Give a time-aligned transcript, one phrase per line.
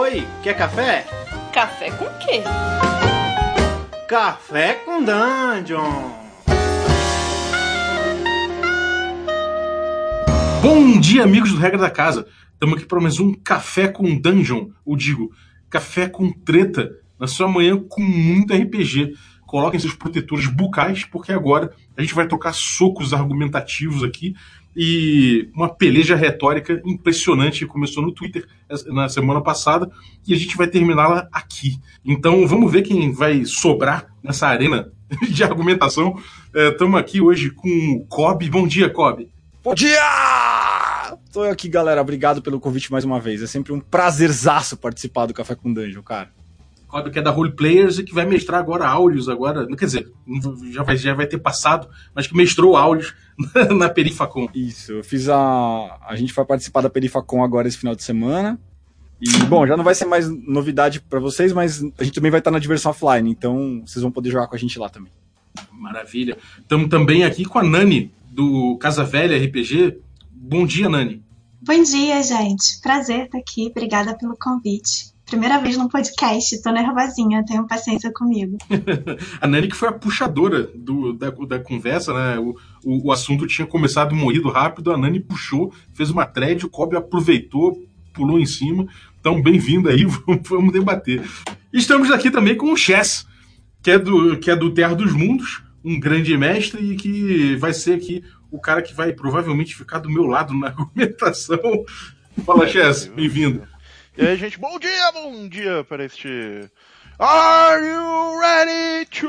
[0.00, 1.04] Oi, quer café?
[1.52, 2.44] Café com quê?
[4.08, 6.12] Café com Dungeon.
[10.62, 12.28] Bom dia, amigos do Regra da Casa.
[12.52, 15.32] Estamos aqui para mais um Café com Dungeon, ou digo,
[15.68, 19.14] Café com Treta, na sua manhã com muito RPG.
[19.48, 24.36] Coloquem seus protetores bucais, porque agora a gente vai trocar socos argumentativos aqui
[24.80, 28.46] e uma peleja retórica impressionante que começou no Twitter
[28.86, 29.90] na semana passada
[30.24, 31.80] e a gente vai terminá-la aqui.
[32.04, 34.92] Então vamos ver quem vai sobrar nessa arena
[35.28, 36.16] de argumentação.
[36.54, 38.48] Estamos é, aqui hoje com o Kobe.
[38.48, 39.28] Bom dia, Kobe.
[39.64, 39.98] Bom dia!
[41.32, 42.00] Tô aqui, galera.
[42.00, 43.42] Obrigado pelo convite mais uma vez.
[43.42, 46.30] É sempre um prazerzaço participar do Café com Dungeon, cara.
[47.12, 49.66] Que é da Role Players e que vai mestrar agora áudios agora.
[49.76, 50.12] Quer dizer,
[50.72, 53.14] já vai, já vai ter passado, mas que mestrou áudios
[53.76, 54.48] na Perifacom.
[54.54, 55.98] Isso, eu fiz a.
[56.06, 58.58] A gente vai participar da Perifacom agora esse final de semana.
[59.20, 62.40] E, bom, já não vai ser mais novidade para vocês, mas a gente também vai
[62.40, 65.12] estar na diversão offline, então vocês vão poder jogar com a gente lá também.
[65.72, 66.38] Maravilha.
[66.58, 69.98] Estamos também aqui com a Nani, do Casa Velha RPG.
[70.30, 71.22] Bom dia, Nani.
[71.60, 72.80] Bom dia, gente.
[72.80, 73.66] Prazer estar aqui.
[73.66, 75.12] Obrigada pelo convite.
[75.28, 78.56] Primeira vez num podcast, tô nervosinha, tenham paciência comigo.
[79.38, 82.38] a Nani que foi a puxadora do, da, da conversa, né?
[82.38, 86.70] O, o, o, assunto tinha começado morrido rápido, a Nani puxou, fez uma thread, o
[86.70, 87.78] Kobe aproveitou,
[88.14, 88.86] pulou em cima.
[89.20, 90.06] Então, bem-vindo aí,
[90.48, 91.22] vamos debater.
[91.70, 93.26] Estamos aqui também com o Chess,
[93.82, 97.74] que é do, que é do Terra dos Mundos, um grande mestre e que vai
[97.74, 101.60] ser aqui o cara que vai provavelmente ficar do meu lado na argumentação.
[102.46, 103.62] Fala, Chess, bem-vindo.
[104.20, 106.68] E aí, gente, bom dia, bom dia para este
[107.20, 109.26] Are you ready to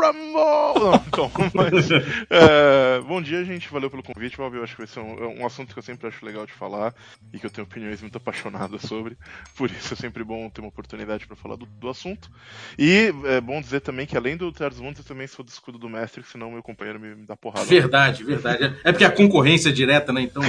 [0.00, 0.94] rumble?
[1.08, 1.90] então, mas,
[2.30, 3.68] é, bom dia, gente.
[3.68, 4.56] Valeu pelo convite, Bob.
[4.56, 6.52] Eu acho que vai ser um, é um, assunto que eu sempre acho legal de
[6.52, 6.94] falar
[7.32, 9.16] e que eu tenho opiniões muito apaixonadas sobre.
[9.56, 12.30] Por isso é sempre bom ter uma oportunidade para falar do, do, assunto.
[12.78, 15.78] E é bom dizer também que, além do Terras Mundos, eu também sou do escudo
[15.78, 17.66] do mestre, senão meu companheiro me, me dá porrada.
[17.66, 18.72] Verdade, verdade.
[18.84, 20.22] É porque a concorrência é direta, né?
[20.22, 20.44] Então.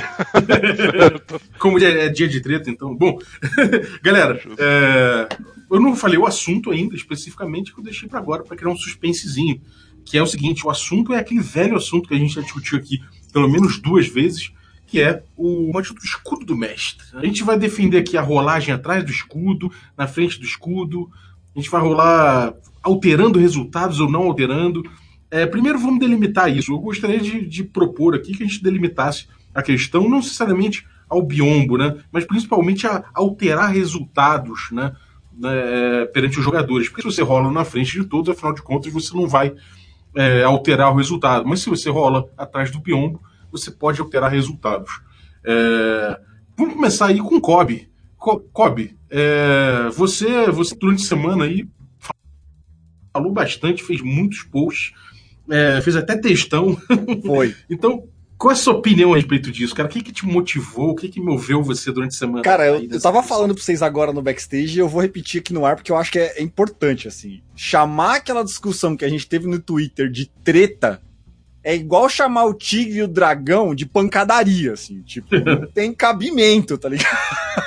[1.57, 2.95] Como é, é dia de treta, então.
[2.95, 3.17] Bom,
[4.03, 5.27] galera, é
[5.73, 8.77] eu não falei o assunto ainda, especificamente, que eu deixei para agora, para criar um
[8.77, 9.59] suspensezinho.
[10.05, 12.77] Que é o seguinte: o assunto é aquele velho assunto que a gente já discutiu
[12.77, 12.99] aqui
[13.31, 14.53] pelo menos duas vezes,
[14.85, 17.03] que é o do escudo do mestre.
[17.13, 21.09] A gente vai defender aqui a rolagem atrás do escudo, na frente do escudo.
[21.55, 22.53] A gente vai rolar
[22.83, 24.83] alterando resultados ou não alterando.
[25.31, 26.71] É, primeiro vamos delimitar isso.
[26.71, 31.23] Eu gostaria de, de, propor aqui que a gente delimitasse a questão, não necessariamente ao
[31.23, 31.97] biombo, né?
[32.11, 34.95] Mas principalmente a alterar resultados, né?
[35.37, 36.89] Né, é, perante os jogadores.
[36.89, 39.53] Porque se você rola na frente de todos, afinal de contas, você não vai
[40.15, 41.45] é, alterar o resultado.
[41.45, 43.21] Mas se você rola atrás do piombo,
[43.51, 45.01] você pode alterar resultados.
[45.45, 46.19] É,
[46.57, 47.89] vamos começar aí com o Kobe.
[48.17, 51.67] Kobe, é, você, você durante a semana aí
[53.13, 54.93] falou bastante, fez muitos posts,
[55.49, 56.77] é, fez até textão.
[57.25, 57.53] Foi.
[57.69, 58.07] então,
[58.43, 59.87] qual é a sua opinião a respeito disso, cara?
[59.87, 60.89] O que, que te motivou?
[60.89, 62.41] O que, que moveu você durante a semana?
[62.41, 65.53] Cara, eu, eu tava falando pra vocês agora no backstage e eu vou repetir aqui
[65.53, 67.41] no ar porque eu acho que é, é importante, assim.
[67.55, 71.01] Chamar aquela discussão que a gente teve no Twitter de treta
[71.63, 75.01] é igual chamar o tigre e o dragão de pancadaria, assim.
[75.03, 77.13] Tipo, não tem cabimento, tá ligado?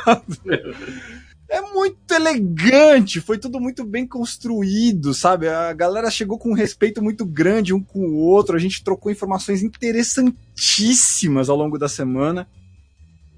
[1.48, 5.48] é muito elegante, foi tudo muito bem construído, sabe?
[5.48, 9.12] A galera chegou com um respeito muito grande um com o outro, a gente trocou
[9.12, 12.48] informações interessantíssimas ao longo da semana.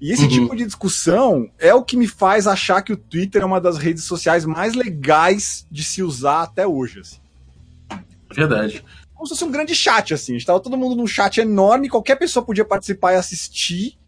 [0.01, 0.29] E esse uhum.
[0.29, 3.77] tipo de discussão é o que me faz achar que o Twitter é uma das
[3.77, 7.01] redes sociais mais legais de se usar até hoje.
[7.01, 7.17] Assim.
[8.33, 8.83] Verdade.
[9.13, 10.37] Como se fosse um grande chat, assim.
[10.37, 13.98] Estava todo mundo num chat enorme, qualquer pessoa podia participar e assistir.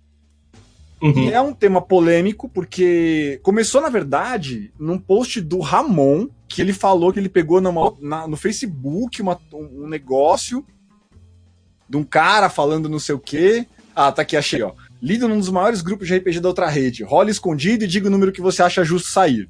[1.01, 1.29] Uhum.
[1.29, 7.11] É um tema polêmico, porque começou, na verdade, num post do Ramon, que ele falou
[7.11, 10.63] que ele pegou numa, na, no Facebook uma, um negócio
[11.89, 13.65] de um cara falando não sei o quê.
[13.95, 14.73] Ah, tá aqui, achei, ó.
[15.01, 17.03] Lido num dos maiores grupos de RPG da outra rede.
[17.03, 19.49] Rola escondido e diga o número que você acha justo sair.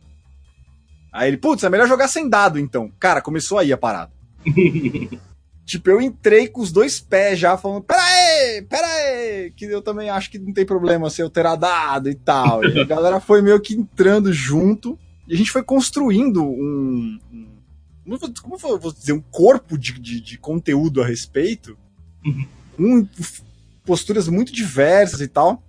[1.12, 2.90] Aí ele, putz, é melhor jogar sem dado, então.
[2.98, 4.12] Cara, começou aí a parada.
[5.64, 8.88] Tipo, eu entrei com os dois pés já, falando, pera aí, pera
[9.56, 12.64] que eu também acho que não tem problema se eu ter dado e tal.
[12.66, 14.98] E a galera foi meio que entrando junto,
[15.28, 17.20] e a gente foi construindo um...
[17.32, 17.48] um
[18.42, 21.78] como eu vou dizer, um corpo de, de, de conteúdo a respeito,
[22.26, 22.46] uhum.
[22.80, 23.08] um,
[23.86, 25.64] posturas muito diversas e tal.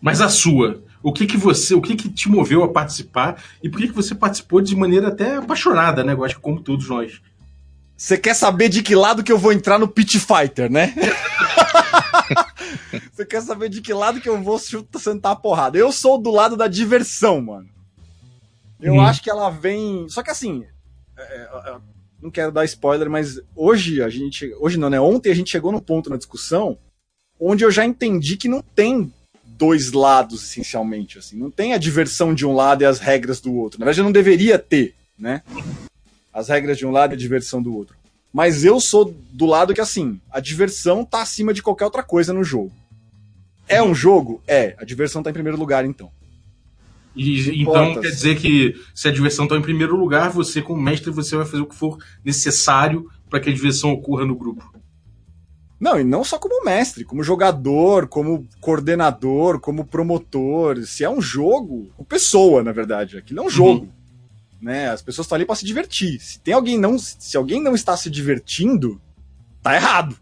[0.00, 3.68] Mas a sua, o que que você, o que que te moveu a participar e
[3.68, 6.12] por que que você participou de maneira até apaixonada, né?
[6.12, 7.20] Eu acho que como todos nós.
[7.96, 10.94] Você quer saber de que lado que eu vou entrar no Pit Fighter, né?
[13.12, 15.78] Você quer saber de que lado que eu vou sentar a porrada?
[15.78, 17.68] Eu sou do lado da diversão, mano.
[18.80, 19.00] Eu uhum.
[19.00, 20.08] acho que ela vem.
[20.08, 20.64] Só que assim.
[21.16, 21.76] É, é, é,
[22.20, 24.52] não quero dar spoiler, mas hoje a gente.
[24.58, 25.00] Hoje não, né?
[25.00, 26.78] Ontem a gente chegou no ponto na discussão
[27.38, 29.12] onde eu já entendi que não tem
[29.44, 31.18] dois lados, essencialmente.
[31.18, 31.36] Assim.
[31.36, 33.80] Não tem a diversão de um lado e as regras do outro.
[33.80, 35.42] Na verdade, não deveria ter, né?
[36.32, 37.96] As regras de um lado e a diversão do outro.
[38.32, 42.32] Mas eu sou do lado que, assim, a diversão tá acima de qualquer outra coisa
[42.32, 42.72] no jogo.
[43.68, 44.42] É um jogo?
[44.46, 44.74] É.
[44.78, 46.10] A diversão tá em primeiro lugar, então.
[47.14, 51.10] E, então quer dizer que se a diversão está em primeiro lugar, você, como mestre,
[51.10, 54.72] você vai fazer o que for necessário para que a diversão ocorra no grupo.
[55.78, 60.84] Não, e não só como mestre, como jogador, como coordenador, como promotor.
[60.84, 63.18] Se é um jogo, pessoa, na verdade.
[63.18, 63.86] Aquilo é um jogo.
[63.86, 64.01] Uhum.
[64.62, 64.88] Né?
[64.88, 66.20] As pessoas estão ali para se divertir.
[66.20, 69.00] Se tem alguém não, se alguém não está se divertindo,
[69.60, 70.16] tá errado.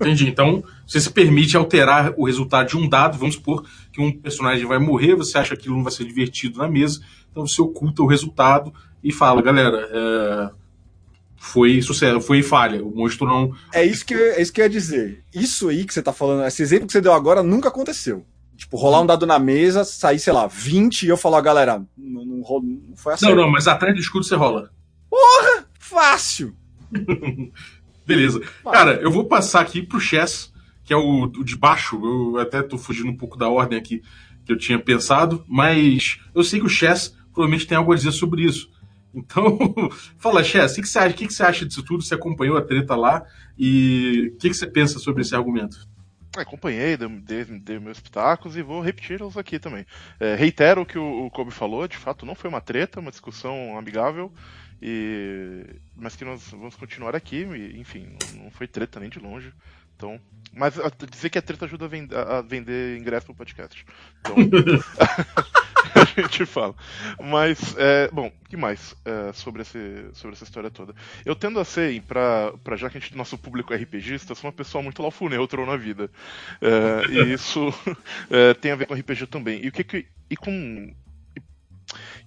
[0.00, 0.28] Entendi.
[0.28, 4.66] Então, você se permite alterar o resultado de um dado, vamos supor que um personagem
[4.66, 7.00] vai morrer, você acha que aquilo não vai ser divertido na mesa,
[7.30, 8.72] então você oculta o resultado
[9.04, 10.50] e fala, galera, é,
[11.36, 12.84] foi sucesso, foi falha.
[12.84, 13.54] O monstro não.
[13.72, 15.22] É isso que, é isso que eu ia dizer.
[15.32, 18.26] Isso aí que você tá falando, esse exemplo que você deu agora nunca aconteceu.
[18.60, 22.24] Tipo, rolar um dado na mesa, sair, sei lá, 20 e eu falar, galera, não,
[22.26, 23.24] não, não foi assim.
[23.24, 24.70] Não, não, mas atrás do escudo você rola.
[25.08, 25.66] Porra!
[25.78, 26.54] Fácil!
[28.06, 28.38] Beleza.
[28.62, 30.52] Cara, eu vou passar aqui pro Chess,
[30.84, 31.98] que é o, o de baixo.
[32.04, 34.02] Eu até tô fugindo um pouco da ordem aqui
[34.44, 38.12] que eu tinha pensado, mas eu sei que o Chess provavelmente tem algo a dizer
[38.12, 38.68] sobre isso.
[39.12, 39.58] Então,
[40.18, 42.00] fala, Chess, o que, você acha, o que, você acha disso tudo?
[42.00, 43.24] Você acompanhou a treta lá
[43.58, 45.89] e o que, você pensa sobre esse argumento?
[46.36, 49.84] Acompanhei, dei, dei, meus pitacos e vou repeti-los aqui também.
[50.18, 53.10] É, reitero o que o, o Kobe falou, de fato não foi uma treta, uma
[53.10, 54.32] discussão amigável,
[54.80, 55.64] e,
[55.96, 59.52] mas que nós vamos continuar aqui, e, enfim, não foi treta nem de longe.
[59.96, 60.18] Então,
[60.54, 60.74] mas
[61.10, 63.84] dizer que a treta ajuda a, vend a vender ingresso pro podcast.
[64.20, 64.34] Então,
[66.18, 66.74] a gente fala.
[67.20, 69.78] Mas, é, bom, que mais é, sobre, esse,
[70.14, 70.94] sobre essa história toda?
[71.24, 74.48] Eu tendo a ser, pra, pra já que a gente, nosso público é RPGista, sou
[74.48, 76.10] uma pessoa muito lawful na vida.
[76.60, 77.72] É, e isso
[78.30, 79.64] é, tem a ver com RPG também.
[79.64, 80.92] E o que, que e com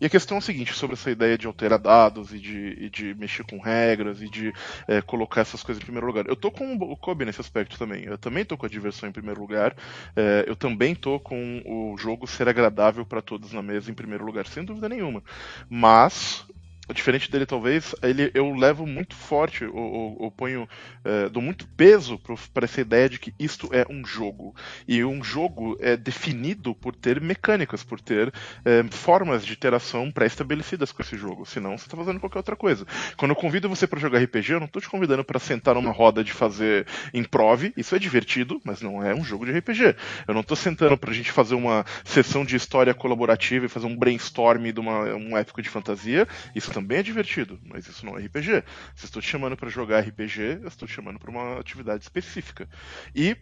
[0.04, 2.90] e a questão é a seguinte, sobre essa ideia de alterar dados e de, e
[2.90, 4.52] de mexer com regras e de
[4.86, 6.28] é, colocar essas coisas em primeiro lugar.
[6.28, 8.04] Eu tô com o Kobe nesse aspecto também.
[8.04, 9.74] Eu também tô com a diversão em primeiro lugar.
[10.14, 14.26] É, eu também tô com o jogo ser agradável para todos na mesa em primeiro
[14.26, 15.24] lugar, sem dúvida nenhuma.
[15.70, 16.46] Mas
[16.92, 20.68] diferente dele talvez, ele, eu levo muito forte, ou, ponho,
[21.06, 22.20] é, dou muito peso
[22.54, 24.54] para essa ideia de que isto é um jogo.
[24.86, 28.34] E um jogo é definido por ter mecânicas, por ter
[28.66, 31.46] é, formas de interação pré-estabelecidas com esse jogo.
[31.46, 32.86] Senão você está fazendo qualquer outra coisa.
[33.16, 35.92] Quando eu convido você para jogar RPG, eu não estou te convidando para sentar numa
[35.92, 37.72] roda de fazer improv.
[37.78, 39.96] Isso é divertido, mas não é um jogo de RPG.
[40.28, 43.86] Eu não estou sentando para a gente fazer uma sessão de história colaborativa e fazer
[43.86, 46.28] um brainstorm de uma, um épico de fantasia.
[46.54, 48.64] Isso também é divertido, mas isso não é RPG.
[48.96, 52.68] Se estou te chamando para jogar RPG, eu estou te chamando para uma atividade específica.
[53.16, 53.38] E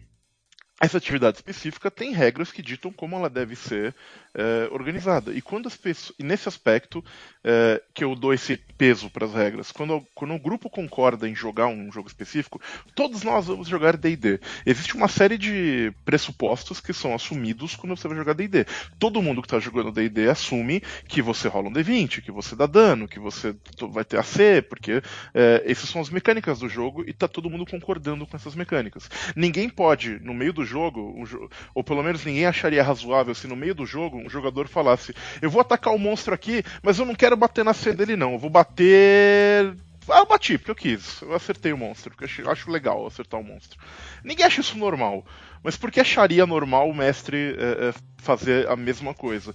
[0.80, 3.94] essa atividade específica tem regras que ditam como ela deve ser
[4.34, 5.32] é, organizada.
[5.32, 7.04] E quando as pessoas, e nesse aspecto
[7.44, 11.34] é, que eu dou esse peso para as regras, quando, quando o grupo concorda em
[11.34, 12.60] jogar um jogo específico,
[12.94, 14.40] todos nós vamos jogar D&D.
[14.66, 18.66] Existe uma série de pressupostos que são assumidos quando você vai jogar D&D.
[18.98, 22.66] Todo mundo que está jogando D&D assume que você rola um D20, que você dá
[22.66, 23.54] dano, que você
[23.92, 25.02] vai ter AC, porque
[25.34, 29.08] é, essas são as mecânicas do jogo e está todo mundo concordando com essas mecânicas.
[29.36, 33.46] Ninguém pode, no meio do jogo, um jo ou pelo menos ninguém acharia razoável se
[33.46, 37.06] no meio do jogo um jogador falasse: Eu vou atacar o monstro aqui, mas eu
[37.06, 38.32] não quero bater na C dele, não.
[38.32, 39.74] Eu vou bater.
[40.08, 41.22] Ah, eu bati, porque eu quis.
[41.22, 43.78] Eu acertei o monstro, porque eu acho legal acertar o monstro.
[44.24, 45.24] Ninguém acha isso normal.
[45.62, 49.54] Mas por que acharia normal o mestre é, é, fazer a mesma coisa?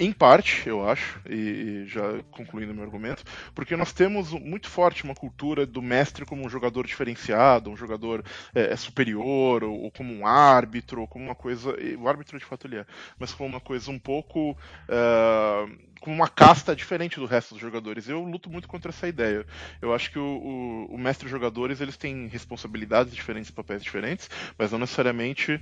[0.00, 3.22] Em parte, eu acho, e, e, já concluindo meu argumento,
[3.54, 8.24] porque nós temos muito forte uma cultura do mestre como um jogador diferenciado, um jogador
[8.54, 11.76] é, é superior, ou, ou, como um árbitro, ou como uma coisa.
[11.98, 12.86] O árbitro de fato ele é,
[13.18, 14.52] mas como uma coisa um pouco.
[14.88, 18.08] Uh, como uma casta diferente do resto dos jogadores.
[18.08, 19.44] Eu luto muito contra essa ideia.
[19.82, 24.72] Eu acho que o, o, o mestre jogadores eles têm responsabilidades diferentes, papéis diferentes, mas
[24.72, 25.60] não necessariamente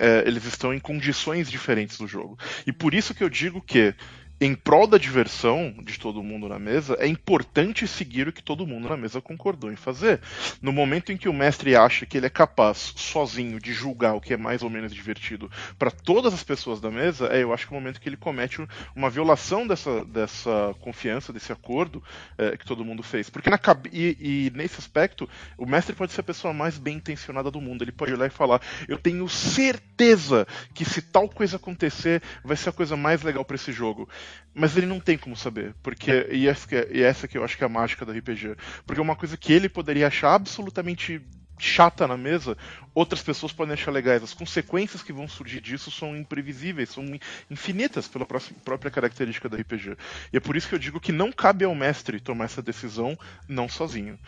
[0.00, 2.38] é, eles estão em condições diferentes do jogo.
[2.66, 3.94] E por isso que eu digo que
[4.40, 8.66] em prol da diversão de todo mundo na mesa, é importante seguir o que todo
[8.66, 10.20] mundo na mesa concordou em fazer.
[10.62, 14.20] No momento em que o mestre acha que ele é capaz, sozinho, de julgar o
[14.20, 17.68] que é mais ou menos divertido para todas as pessoas da mesa, é eu acho
[17.68, 18.66] que é o momento que ele comete
[18.96, 22.02] uma violação dessa, dessa confiança, desse acordo
[22.38, 23.28] é, que todo mundo fez.
[23.28, 23.60] Porque na,
[23.92, 25.28] e, e nesse aspecto,
[25.58, 27.84] o mestre pode ser a pessoa mais bem intencionada do mundo.
[27.84, 32.70] Ele pode olhar e falar: Eu tenho certeza que se tal coisa acontecer, vai ser
[32.70, 34.08] a coisa mais legal para esse jogo.
[34.54, 37.56] Mas ele não tem como saber, porque e essa, é, e essa que eu acho
[37.56, 38.56] que é a mágica do RPG.
[38.84, 41.22] Porque uma coisa que ele poderia achar absolutamente
[41.60, 42.56] chata na mesa,
[42.94, 44.22] outras pessoas podem achar legais.
[44.22, 47.04] As consequências que vão surgir disso são imprevisíveis, são
[47.50, 49.96] infinitas pela própria característica do RPG.
[50.32, 53.16] E é por isso que eu digo que não cabe ao mestre tomar essa decisão
[53.46, 54.18] não sozinho.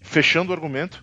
[0.00, 1.02] Fechando o argumento,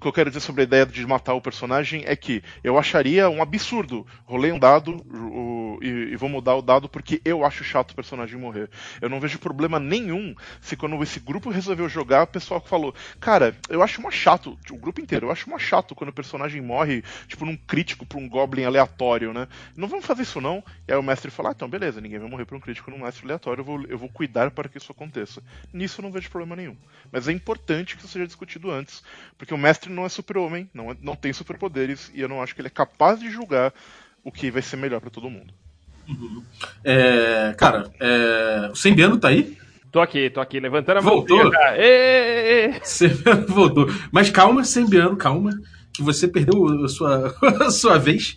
[0.00, 2.78] o que eu quero dizer sobre a ideia de matar o personagem é que eu
[2.78, 4.06] acharia um absurdo.
[4.24, 7.94] Rolei um dado o, e, e, vou mudar o dado porque eu acho chato o
[7.94, 8.70] personagem morrer.
[8.98, 13.54] Eu não vejo problema nenhum se quando esse grupo resolveu jogar, o pessoal falou: Cara,
[13.68, 17.04] eu acho uma chato, o grupo inteiro, eu acho uma chato quando o personagem morre,
[17.28, 19.48] tipo, num crítico pra um goblin aleatório, né?
[19.76, 20.64] Não vamos fazer isso não.
[20.88, 23.00] E aí o mestre fala: ah, então beleza, ninguém vai morrer pra um crítico num
[23.00, 25.42] mestre aleatório, eu vou, eu vou cuidar para que isso aconteça.
[25.74, 26.76] Nisso eu não vejo problema nenhum.
[27.12, 29.02] Mas é importante que isso seja discutido antes,
[29.36, 32.54] porque o mestre não é super-homem, não, é, não tem superpoderes, e eu não acho
[32.54, 33.72] que ele é capaz de julgar
[34.24, 35.52] o que vai ser melhor para todo mundo.
[36.08, 36.42] Uhum.
[36.84, 39.56] É, cara, é, o Sembiano tá aí?
[39.90, 41.16] Tô aqui, tô aqui, levantando a mão.
[41.16, 41.50] Voltou?
[42.82, 43.86] Sembiano voltou.
[44.12, 45.50] Mas calma, Sembiano, calma,
[45.92, 48.36] que você perdeu a sua, a sua vez.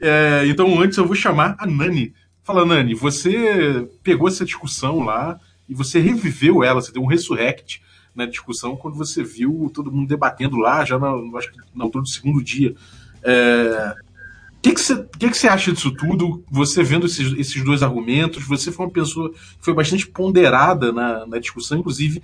[0.00, 2.14] É, então antes eu vou chamar a Nani.
[2.42, 7.82] Fala, Nani, você pegou essa discussão lá e você reviveu ela, você deu um resurrect
[8.14, 12.02] na discussão quando você viu todo mundo debatendo lá, já na, acho que na altura
[12.02, 12.74] do segundo dia.
[13.22, 13.94] É,
[14.56, 16.42] o que, que, você, que, que você acha disso tudo?
[16.50, 21.26] Você vendo esses, esses dois argumentos, você foi uma pessoa que foi bastante ponderada na,
[21.26, 22.22] na discussão, inclusive,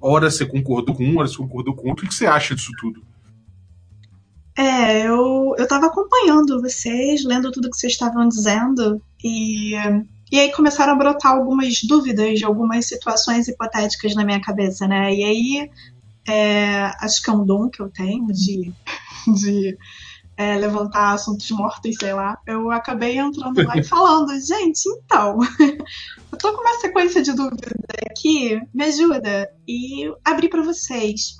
[0.00, 2.04] hora você concordou com um, hora você concordou com outro.
[2.04, 3.02] O que, que você acha disso tudo?
[4.56, 9.74] É, eu, eu acompanhando vocês, lendo tudo que vocês estavam dizendo, e
[10.32, 15.14] e aí começaram a brotar algumas dúvidas de algumas situações hipotéticas na minha cabeça, né?
[15.14, 15.70] E aí,
[16.26, 18.72] é, acho que é um dom que eu tenho de,
[19.36, 19.76] de
[20.34, 22.38] é, levantar assuntos mortos, sei lá.
[22.46, 25.36] Eu acabei entrando lá e falando, gente, então,
[26.32, 27.74] eu tô com uma sequência de dúvidas
[28.10, 29.50] aqui, me ajuda.
[29.68, 31.36] E abri para vocês.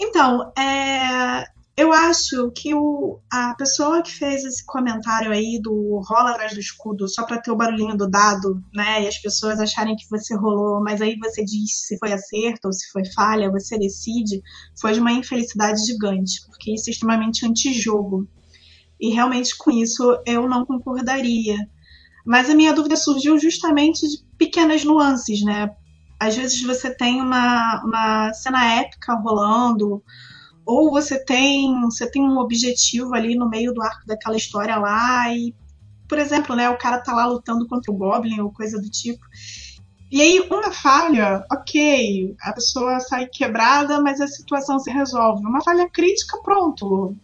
[0.00, 1.44] Então, é,
[1.76, 6.60] eu acho que o, a pessoa que fez esse comentário aí do rola atrás do
[6.60, 9.02] escudo só para ter o barulhinho do dado, né?
[9.02, 12.72] E as pessoas acharem que você rolou, mas aí você diz se foi acerto ou
[12.72, 14.42] se foi falha, você decide,
[14.80, 18.26] foi de uma infelicidade gigante, porque isso é extremamente antijogo.
[18.98, 21.58] E realmente com isso eu não concordaria.
[22.24, 25.70] Mas a minha dúvida surgiu justamente de pequenas nuances, né?
[26.18, 30.02] Às vezes você tem uma, uma cena épica rolando
[30.66, 35.32] ou você tem você tem um objetivo ali no meio do arco daquela história lá
[35.32, 35.54] e
[36.08, 39.24] por exemplo né o cara tá lá lutando contra o goblin ou coisa do tipo.
[40.10, 45.46] E aí uma falha ok a pessoa sai quebrada mas a situação se resolve.
[45.46, 47.14] Uma falha crítica pronto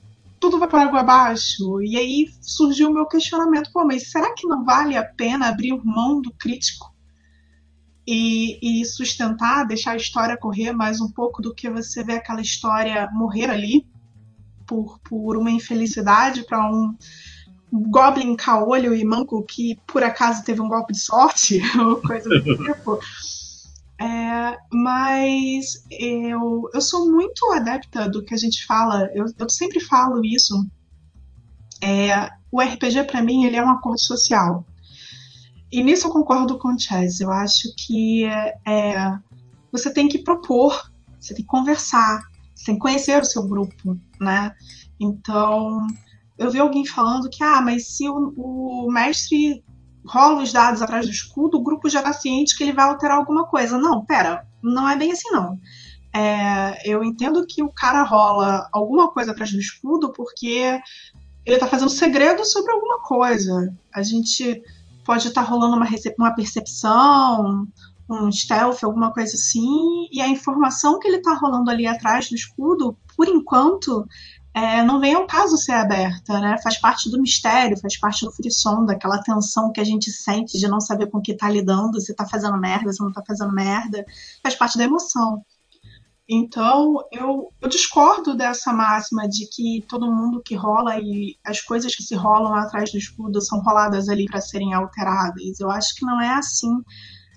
[0.41, 1.81] tudo vai para água abaixo.
[1.83, 5.77] E aí surgiu o meu questionamento pô mas será que não vale a pena abrir
[5.85, 6.92] mão do crítico
[8.07, 12.41] e, e, sustentar, deixar a história correr mais um pouco do que você ver aquela
[12.41, 13.87] história morrer ali
[14.67, 16.97] por, por uma infelicidade para um
[17.73, 22.43] goblin caolho e manco que por acaso teve um golpe de sorte ou coisa do
[22.43, 22.99] tipo.
[24.01, 29.79] É, mas eu, eu sou muito adepta do que a gente fala, eu, eu sempre
[29.79, 30.67] falo isso.
[31.81, 34.67] É, o RPG para mim ele é um acordo social.
[35.73, 37.21] E nisso eu concordo com o Chaz.
[37.21, 38.27] Eu acho que
[38.67, 39.19] é,
[39.73, 42.23] você tem que propor, você tem que conversar,
[42.55, 44.55] você tem que conhecer o seu grupo, né?
[45.01, 45.87] Então,
[46.37, 49.65] eu vi alguém falando que, ah, mas se o, o mestre
[50.05, 53.17] rola os dados atrás do escudo, o grupo já está ciente que ele vai alterar
[53.17, 53.79] alguma coisa.
[53.79, 55.59] Não, pera, não é bem assim não.
[56.15, 60.79] É, eu entendo que o cara rola alguma coisa atrás do escudo porque
[61.47, 63.75] ele está fazendo segredo sobre alguma coisa.
[63.95, 64.63] A gente
[65.05, 65.87] pode estar tá rolando uma,
[66.19, 67.67] uma percepção,
[68.09, 72.35] um stealth, alguma coisa assim, e a informação que ele está rolando ali atrás do
[72.35, 74.07] escudo, por enquanto,
[74.55, 76.57] é, não vem ao caso ser aberta, né?
[76.63, 80.69] Faz parte do mistério, faz parte do frisson, daquela tensão que a gente sente de
[80.69, 84.05] não saber com que está lidando, se está fazendo merda, se não está fazendo merda,
[84.43, 85.43] faz parte da emoção.
[86.35, 91.95] Então, eu, eu, discordo dessa máxima de que todo mundo que rola e as coisas
[91.95, 95.61] que se rolam atrás do escudo são roladas ali para serem alteradas.
[95.61, 96.71] Eu acho que não é assim.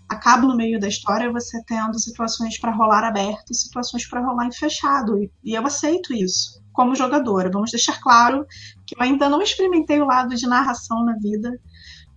[0.08, 4.48] Acaba no meio da história você tendo situações para rolar aberto e situações para rolar
[4.48, 5.20] em fechado.
[5.44, 7.52] E eu aceito isso como jogadora.
[7.52, 8.46] Vamos deixar claro
[8.88, 11.52] que eu ainda não experimentei o lado de narração na vida,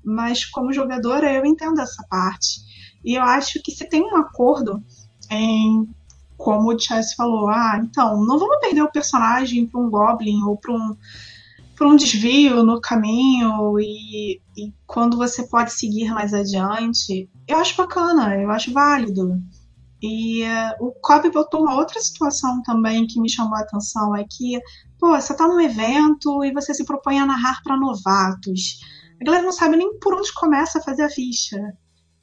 [0.04, 2.60] mas como jogadora eu entendo essa parte.
[3.04, 4.80] E eu acho que se tem um acordo
[5.28, 5.88] em
[6.38, 10.56] como o Chess falou, ah, então, não vamos perder o personagem para um Goblin ou
[10.56, 10.96] para um
[11.86, 18.34] um desvio no caminho e, e, quando você pode seguir mais adiante, eu acho bacana,
[18.36, 19.40] eu acho válido.
[20.02, 24.24] E uh, o Kobe botou uma outra situação também que me chamou a atenção, é
[24.28, 24.60] que,
[24.98, 28.80] pô, você tá num evento e você se propõe a narrar para novatos.
[29.20, 31.58] A galera não sabe nem por onde começa a fazer a ficha.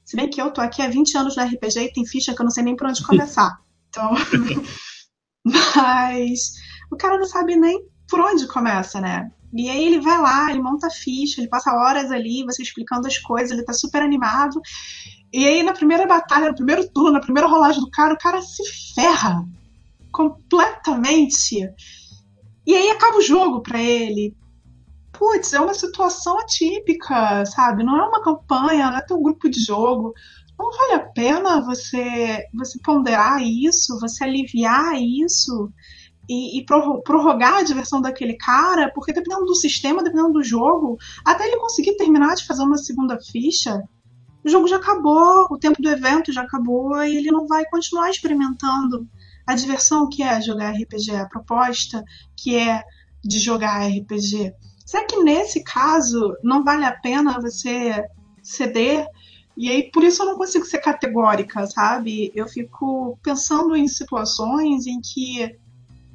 [0.05, 2.41] Se bem que eu tô aqui há 20 anos no RPG e tem ficha que
[2.41, 3.59] eu não sei nem por onde começar.
[3.95, 4.11] Então,
[5.45, 6.51] mas
[6.91, 9.31] o cara não sabe nem por onde começa, né?
[9.53, 13.07] E aí ele vai lá, ele monta a ficha, ele passa horas ali, você explicando
[13.07, 14.59] as coisas, ele tá super animado.
[15.31, 18.41] E aí na primeira batalha, no primeiro turno, na primeira rolagem do cara, o cara
[18.41, 19.45] se ferra
[20.11, 21.69] completamente.
[22.67, 24.35] E aí acaba o jogo para ele.
[25.13, 27.83] Putz, é uma situação atípica, sabe?
[27.83, 30.13] Não é uma campanha, não é teu grupo de jogo.
[30.57, 35.71] Não vale a pena você, você ponderar isso, você aliviar isso
[36.29, 41.45] e, e, prorrogar a diversão daquele cara, porque dependendo do sistema, dependendo do jogo, até
[41.45, 43.83] ele conseguir terminar de fazer uma segunda ficha,
[44.43, 48.09] o jogo já acabou, o tempo do evento já acabou e ele não vai continuar
[48.09, 49.07] experimentando
[49.45, 52.03] a diversão que é jogar RPG, a proposta
[52.35, 52.83] que é
[53.23, 54.53] de jogar RPG.
[54.85, 58.03] Será que nesse caso não vale a pena você
[58.43, 59.07] ceder?
[59.57, 62.31] E aí, por isso eu não consigo ser categórica, sabe?
[62.35, 65.57] Eu fico pensando em situações em que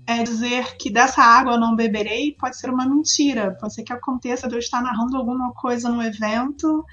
[0.07, 3.57] é dizer que dessa água eu não beberei pode ser uma mentira.
[3.61, 6.85] Pode ser que aconteça de eu estar narrando alguma coisa no evento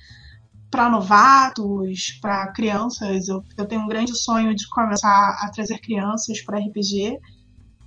[0.69, 3.27] para novatos, para crianças.
[3.27, 7.19] Eu, eu tenho um grande sonho de começar a trazer crianças para RPG.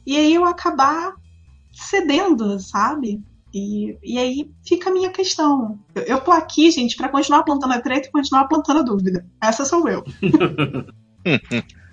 [0.04, 1.14] E aí eu acabar
[1.72, 3.22] cedendo, sabe?
[3.52, 5.78] E, e aí fica a minha questão.
[5.94, 9.26] Eu, eu tô aqui, gente, para continuar plantando a treta e continuar plantando a dúvida.
[9.42, 10.04] Essa sou eu.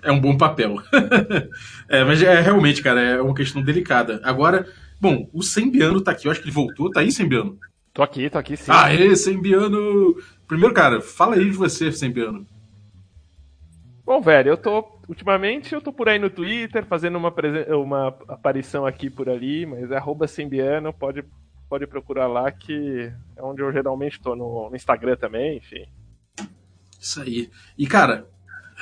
[0.02, 0.76] é um bom papel.
[1.88, 4.20] é, mas é realmente, cara, é uma questão delicada.
[4.22, 4.66] Agora,
[5.00, 6.90] bom, o Sembiano tá aqui, eu acho que ele voltou.
[6.90, 7.58] Tá aí, Sembiano?
[7.92, 8.70] Tô aqui, tô aqui sim.
[8.70, 10.16] Aê, Sembiano!
[10.46, 12.46] Primeiro, cara, fala aí de você, Sembiano.
[14.04, 14.96] Bom, velho, eu tô.
[15.08, 17.34] Ultimamente eu tô por aí no Twitter, fazendo uma,
[17.76, 21.24] uma aparição aqui por ali, mas é arroba Sembiano, pode,
[21.68, 25.86] pode procurar lá que é onde eu geralmente tô, no, no Instagram também, enfim.
[27.00, 27.50] Isso aí.
[27.76, 28.26] E, cara,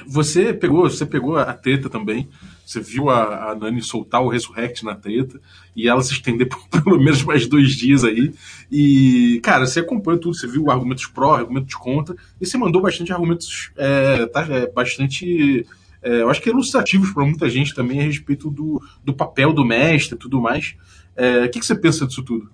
[0.07, 2.29] você pegou, você pegou a treta também.
[2.65, 5.41] Você viu a, a Nani soltar o Resurrect na treta
[5.75, 8.33] e ela se estender por pelo menos mais dois dias aí.
[8.71, 13.13] E, cara, você acompanhou tudo, você viu argumentos pró, argumentos contra, e você mandou bastante
[13.13, 15.67] argumentos é, tá, é, bastante.
[16.03, 19.65] É, eu acho que elucidativos para muita gente também a respeito do, do papel do
[19.65, 20.75] mestre e tudo mais.
[21.15, 22.51] É, o que, que você pensa disso tudo?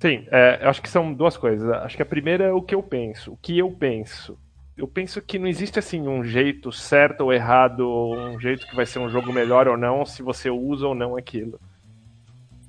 [0.00, 1.70] Sim, é, eu acho que são duas coisas.
[1.70, 3.34] Acho que a primeira é o que eu penso.
[3.34, 4.36] O que eu penso
[4.80, 8.86] eu penso que não existe assim um jeito certo ou errado, um jeito que vai
[8.86, 11.60] ser um jogo melhor ou não, se você usa ou não aquilo.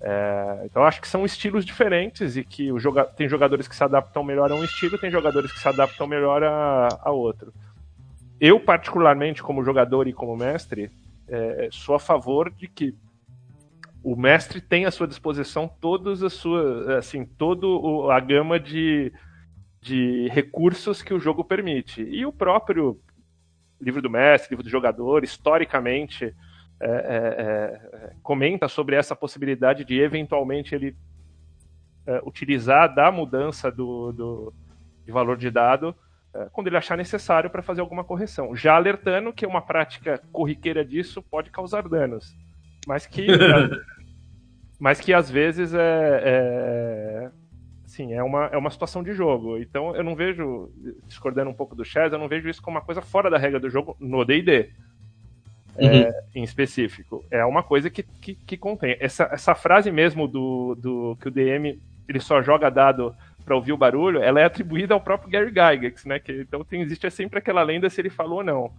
[0.01, 4.23] É, então acho que são estilos diferentes e que joga tem jogadores que se adaptam
[4.23, 7.53] melhor a um estilo, tem jogadores que se adaptam melhor a, a outro.
[8.41, 10.91] Eu, particularmente, como jogador e como mestre,
[11.29, 12.93] é, sou a favor de que
[14.03, 17.67] o mestre tenha à sua disposição todas as suas, assim, toda
[18.13, 19.11] a gama de
[19.81, 22.03] de recursos que o jogo permite.
[22.03, 23.01] E o próprio
[23.81, 26.35] livro do mestre, livro do jogador, historicamente,
[26.79, 30.95] é, é, é, comenta sobre essa possibilidade de eventualmente ele
[32.05, 34.53] é, utilizar da mudança do, do,
[35.03, 35.95] de valor de dado
[36.33, 38.55] é, quando ele achar necessário para fazer alguma correção.
[38.55, 42.35] Já alertando que uma prática corriqueira disso pode causar danos,
[42.87, 43.27] mas que,
[44.79, 47.31] mas que às vezes é, é
[47.85, 49.57] sim, é uma, é uma situação de jogo.
[49.57, 50.71] Então eu não vejo,
[51.07, 53.59] discordando um pouco do Chaz, eu não vejo isso como uma coisa fora da regra
[53.59, 54.69] do jogo no DD.
[55.77, 55.91] É, uhum.
[55.91, 57.23] É, em específico.
[57.31, 58.97] É uma coisa que, que, que, contém.
[58.99, 63.15] Essa, essa frase mesmo do, do que o DM ele só joga dado
[63.45, 66.19] para ouvir o barulho, ela é atribuída ao próprio Gary Gygax, né?
[66.19, 68.71] Que, então tem, existe sempre aquela lenda se ele falou ou não.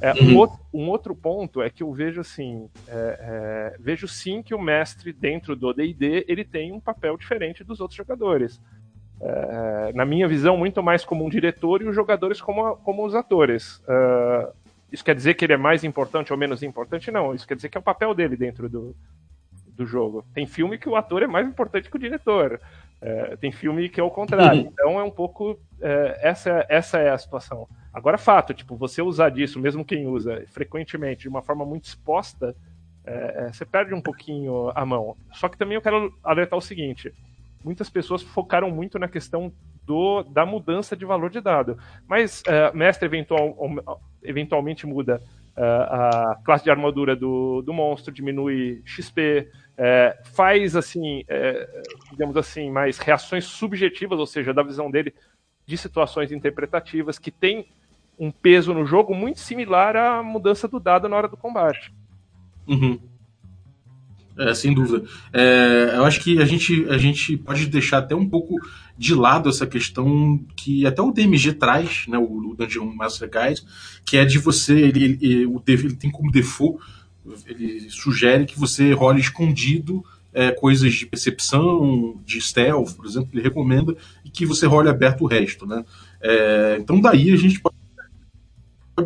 [0.00, 0.28] É, uhum.
[0.28, 4.54] um, outro, um, outro, ponto é que eu vejo assim, é, é, vejo sim que
[4.54, 8.60] o mestre dentro do D&D ele tem um papel diferente dos outros jogadores.
[9.18, 13.14] É, na minha visão, muito mais como um diretor e os jogadores como, como os
[13.14, 13.82] atores.
[13.88, 14.52] É,
[14.92, 17.10] isso quer dizer que ele é mais importante ou menos importante?
[17.10, 18.94] Não, isso quer dizer que é o papel dele dentro do,
[19.76, 20.24] do jogo.
[20.34, 22.60] Tem filme que o ator é mais importante que o diretor.
[23.00, 24.62] É, tem filme que é o contrário.
[24.62, 24.68] Uhum.
[24.72, 25.58] Então é um pouco.
[26.20, 27.68] essa, essa é a situação.
[27.92, 32.54] Agora, fato, tipo, você usar disso, mesmo quem usa frequentemente, de uma forma muito exposta,
[33.06, 35.16] é, é, você perde um pouquinho a mão.
[35.32, 37.12] Só que também eu quero alertar o seguinte:
[37.64, 39.52] muitas pessoas focaram muito na questão
[39.84, 41.78] do, da mudança de valor de dado.
[42.06, 43.56] Mas, é, mestre eventual,
[44.22, 45.22] eventualmente muda
[45.62, 52.70] a classe de armadura do, do monstro diminui XP, é, faz assim, é, digamos assim,
[52.70, 55.14] mais reações subjetivas, ou seja, da visão dele
[55.66, 57.68] de situações interpretativas que tem
[58.18, 61.92] um peso no jogo muito similar à mudança do dado na hora do combate.
[62.66, 62.98] Uhum.
[64.38, 65.02] É, sem dúvida.
[65.32, 68.54] É, eu acho que a gente, a gente pode deixar até um pouco
[68.98, 73.62] de lado essa questão que até o DMG traz, né, o, Dungeon Master Guide,
[74.04, 76.78] que é de você, ele, ele, ele tem como default,
[77.46, 83.42] ele sugere que você role escondido é, coisas de percepção, de stealth, por exemplo, ele
[83.42, 85.66] recomenda, e que você role aberto o resto.
[85.66, 85.82] Né?
[86.20, 87.74] É, então daí a gente pode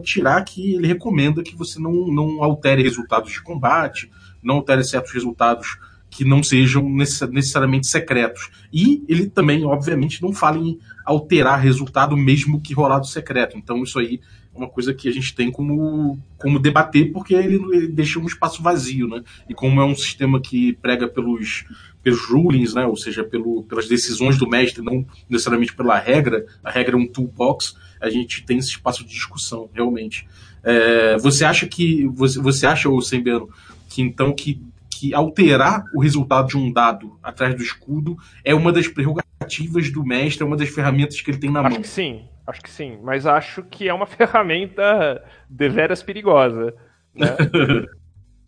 [0.03, 4.11] tirar que ele recomenda que você não, não altere resultados de combate,
[4.43, 5.79] não altere certos resultados
[6.11, 8.51] que não sejam necessariamente secretos.
[8.73, 13.57] E ele também, obviamente, não fala em alterar resultado mesmo que rolado secreto.
[13.57, 14.21] Então isso aí
[14.53, 18.27] é uma coisa que a gente tem como, como debater, porque ele, ele deixa um
[18.27, 19.23] espaço vazio, né?
[19.49, 21.65] E como é um sistema que prega pelos,
[22.03, 22.85] pelos rulings, né?
[22.85, 27.07] Ou seja, pelo, pelas decisões do mestre, não necessariamente pela regra, a regra é um
[27.07, 30.27] toolbox, a gente tem esse espaço de discussão, realmente.
[30.65, 32.07] É, você acha que.
[32.09, 33.49] Você, você acha, ô Sembiano,
[33.91, 38.73] que então que, que alterar o resultado de um dado atrás do escudo é uma
[38.73, 41.81] das prerrogativas do mestre, é uma das ferramentas que ele tem na acho mão.
[41.81, 42.99] Acho que sim, acho que sim.
[43.03, 46.75] Mas acho que é uma ferramenta deveras perigosa.
[47.15, 47.27] Né?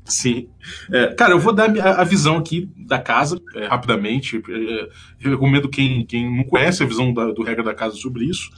[0.05, 0.49] Sim.
[0.91, 4.43] É, cara, eu vou dar a, visão aqui da casa, é, rapidamente.
[4.49, 8.51] É, recomendo quem, quem não conhece a visão da, do regra da casa sobre isso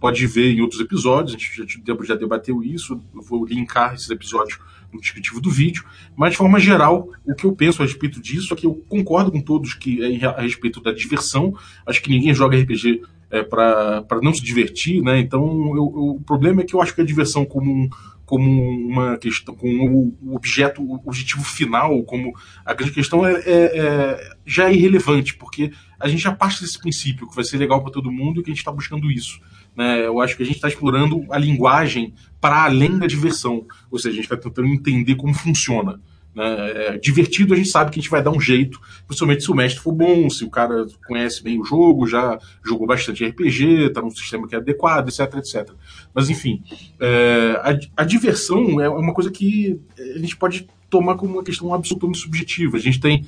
[0.00, 4.08] pode ver em outros episódios, a gente já, já debateu isso, eu vou linkar esses
[4.10, 4.58] episódios
[4.92, 5.84] no descritivo do vídeo,
[6.16, 9.30] mas de forma geral, o que eu penso a respeito disso é que eu concordo
[9.30, 11.54] com todos que é a respeito da diversão,
[11.86, 15.18] acho que ninguém joga RPG é, para não se divertir, né?
[15.18, 17.88] Então eu, eu, o problema é que eu acho que a diversão como um,
[18.24, 18.50] como
[18.86, 22.32] uma questão, como o objeto, o objetivo final, como
[22.64, 26.78] a grande questão é, é, é, já é irrelevante, porque a gente já parte desse
[26.78, 29.40] princípio que vai ser legal para todo mundo e que a gente está buscando isso.
[29.78, 30.04] Né?
[30.04, 33.64] Eu acho que a gente está explorando a linguagem para além da diversão.
[33.88, 36.00] Ou seja, a gente está tentando entender como funciona.
[36.34, 36.70] Né?
[36.70, 39.54] É, divertido a gente sabe que a gente vai dar um jeito, principalmente se o
[39.54, 44.02] mestre for bom, se o cara conhece bem o jogo, já jogou bastante RPG, está
[44.02, 45.70] num sistema que é adequado, etc, etc.
[46.12, 46.60] Mas enfim,
[46.98, 51.72] é, a, a, diversão é uma coisa que a gente pode tomar como uma questão
[51.72, 52.76] absolutamente subjetiva.
[52.76, 53.24] A gente tem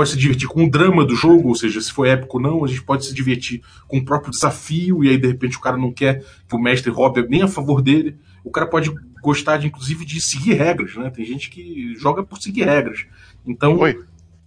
[0.00, 2.64] pode se divertir com o drama do jogo, ou seja, se foi épico ou não,
[2.64, 5.76] a gente pode se divertir com o próprio desafio, e aí de repente o cara
[5.76, 8.16] não quer que o mestre roube nem a favor dele.
[8.42, 11.10] O cara pode gostar, de, inclusive, de seguir regras, né?
[11.10, 13.04] Tem gente que joga por seguir regras.
[13.46, 13.76] Então.
[13.78, 14.02] Oi.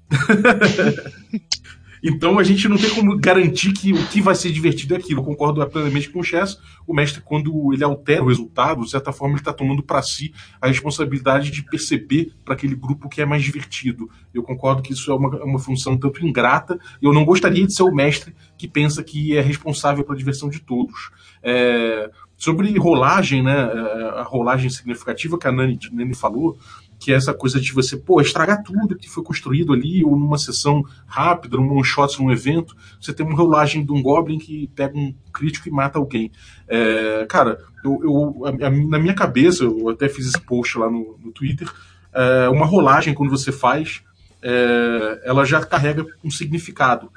[2.03, 5.21] Então a gente não tem como garantir que o que vai ser divertido é aquilo.
[5.21, 6.59] Eu concordo plenamente com o Chess.
[6.85, 10.33] O mestre, quando ele altera o resultado, de certa forma, ele está tomando para si
[10.59, 14.09] a responsabilidade de perceber para aquele grupo que é mais divertido.
[14.33, 16.77] Eu concordo que isso é uma, é uma função tanto ingrata.
[17.01, 20.59] Eu não gostaria de ser o mestre que pensa que é responsável pela diversão de
[20.59, 21.09] todos.
[21.41, 26.57] É, sobre rolagem, né, é, a rolagem significativa que a Nani, Nani falou,
[27.03, 30.37] que é essa coisa de você, pô, estragar tudo que foi construído ali, ou numa
[30.37, 34.69] sessão rápida, num one shot, num evento, você tem uma rolagem de um Goblin que
[34.73, 36.31] pega um crítico e mata alguém.
[36.65, 40.89] É, cara, eu, eu a, a, na minha cabeça, eu até fiz esse post lá
[40.89, 41.69] no, no Twitter,
[42.13, 44.01] é, uma rolagem, quando você faz,
[44.41, 47.11] é, ela já carrega um significado.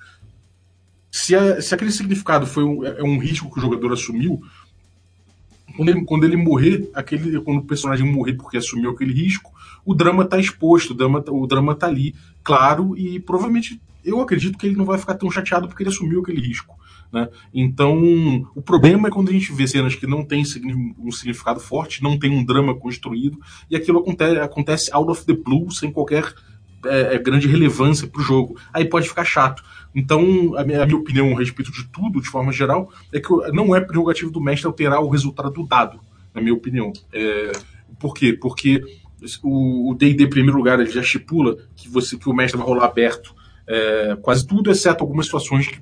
[1.13, 4.43] Se, se aquele significado foi um, é um risco que o jogador assumiu,
[5.77, 9.53] quando ele, quando ele morrer, aquele, quando o personagem morrer porque assumiu aquele risco,
[9.85, 14.21] o drama está exposto, o drama, tá, o drama tá ali, claro, e provavelmente eu
[14.21, 16.77] acredito que ele não vai ficar tão chateado porque ele assumiu aquele risco.
[17.13, 17.29] Né?
[17.53, 20.43] Então, o problema é quando a gente vê cenas que não tem
[20.99, 23.39] um significado forte, não tem um drama construído,
[23.71, 26.33] e aquilo acontece, acontece out of the blue, sem qualquer
[26.85, 28.57] é, é grande relevância para o jogo.
[28.73, 29.63] Aí pode ficar chato.
[29.97, 30.21] Então,
[30.57, 33.75] a minha, a minha, opinião a respeito de tudo, de forma geral, é que não
[33.75, 35.99] é prerrogativo do mestre alterar o resultado do dado,
[36.35, 36.93] na minha opinião.
[37.11, 37.53] É,
[37.99, 38.35] por quê?
[38.35, 38.83] Porque
[39.43, 42.85] o D&D, em primeiro lugar, ele já estipula que, você, que o mestre vai rolar
[42.85, 43.35] aberto
[43.67, 45.81] é, quase tudo, exceto algumas situações que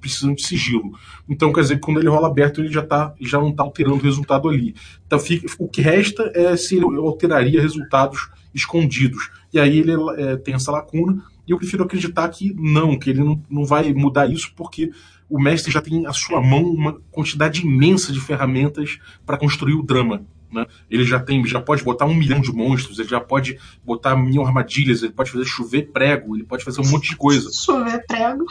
[0.00, 0.92] precisam de sigilo.
[1.28, 4.00] Então, quer dizer quando ele rola aberto, ele já, tá, já não está alterando o
[4.02, 4.74] resultado ali.
[5.06, 9.30] Então, fica, o que resta é se ele alteraria resultados escondidos.
[9.52, 13.24] E aí ele é, tem essa lacuna, e eu prefiro acreditar que não, que ele
[13.24, 14.92] não, não vai mudar isso, porque
[15.28, 19.82] o mestre já tem à sua mão uma quantidade imensa de ferramentas para construir o
[19.82, 20.24] drama.
[20.52, 20.66] Né?
[20.90, 24.42] Ele já tem, já pode botar um milhão de monstros, ele já pode botar mil
[24.44, 27.50] armadilhas, ele pode fazer chover prego, ele pode fazer um monte de coisa.
[27.54, 28.44] Chover prego.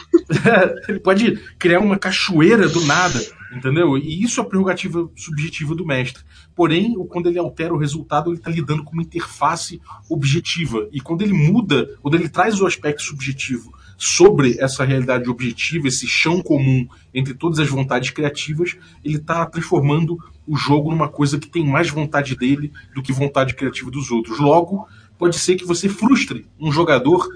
[0.88, 3.20] ele pode criar uma cachoeira do nada,
[3.54, 3.98] entendeu?
[3.98, 6.22] E isso é a prerrogativa subjetiva do mestre.
[6.54, 10.88] Porém, quando ele altera o resultado, ele está lidando com uma interface objetiva.
[10.92, 16.06] E quando ele muda, quando ele traz o aspecto subjetivo sobre essa realidade objetiva, esse
[16.06, 21.46] chão comum entre todas as vontades criativas, ele está transformando o jogo numa coisa que
[21.46, 24.38] tem mais vontade dele do que vontade criativa dos outros.
[24.38, 27.28] Logo, pode ser que você frustre um jogador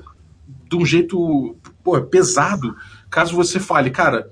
[0.66, 2.74] de um jeito pô, pesado,
[3.10, 4.26] caso você fale, cara,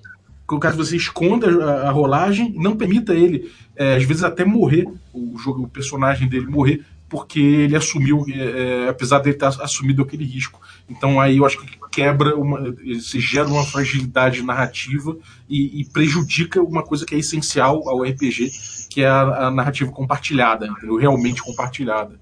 [0.59, 5.65] caso você esconda a, rolagem, não permita ele, é, às vezes até morrer, o, jogo,
[5.65, 6.83] o personagem dele morrer,
[7.13, 10.59] porque ele assumiu, é, apesar de ele ter assumido aquele risco.
[10.89, 15.15] Então aí eu acho que quebra, uma, se gera uma fragilidade narrativa
[15.47, 18.51] e, e, prejudica uma coisa que é essencial ao RPG,
[18.89, 20.97] que é a, a narrativa compartilhada, entendeu?
[20.97, 22.19] realmente compartilhada.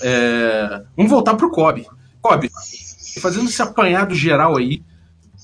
[0.00, 1.86] É, vamos voltar para o Kobe.
[2.20, 2.50] Kobe,
[3.20, 4.82] fazendo esse apanhado geral aí,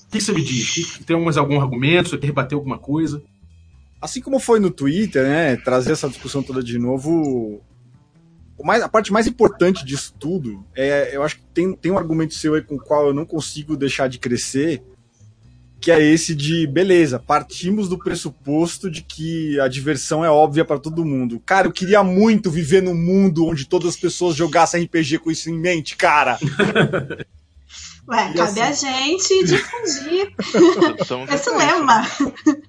[0.09, 0.99] o que você me diz?
[1.07, 2.09] Tem mais algum argumento?
[2.09, 3.23] Você quer rebater alguma coisa?
[4.01, 5.55] Assim como foi no Twitter, né?
[5.55, 7.63] Trazer essa discussão toda de novo
[8.61, 12.35] mais, a parte mais importante disso tudo é, eu acho que tem, tem um argumento
[12.35, 14.83] seu aí com o qual eu não consigo deixar de crescer,
[15.81, 20.79] que é esse de, beleza, partimos do pressuposto de que a diversão é óbvia para
[20.79, 21.41] todo mundo.
[21.45, 25.51] Cara, eu queria muito viver num mundo onde todas as pessoas jogassem RPG com isso
[25.51, 26.39] em mente, cara.
[28.09, 28.89] Ué, e cabe assim...
[28.89, 30.35] a gente difundir
[31.33, 32.03] esse lema.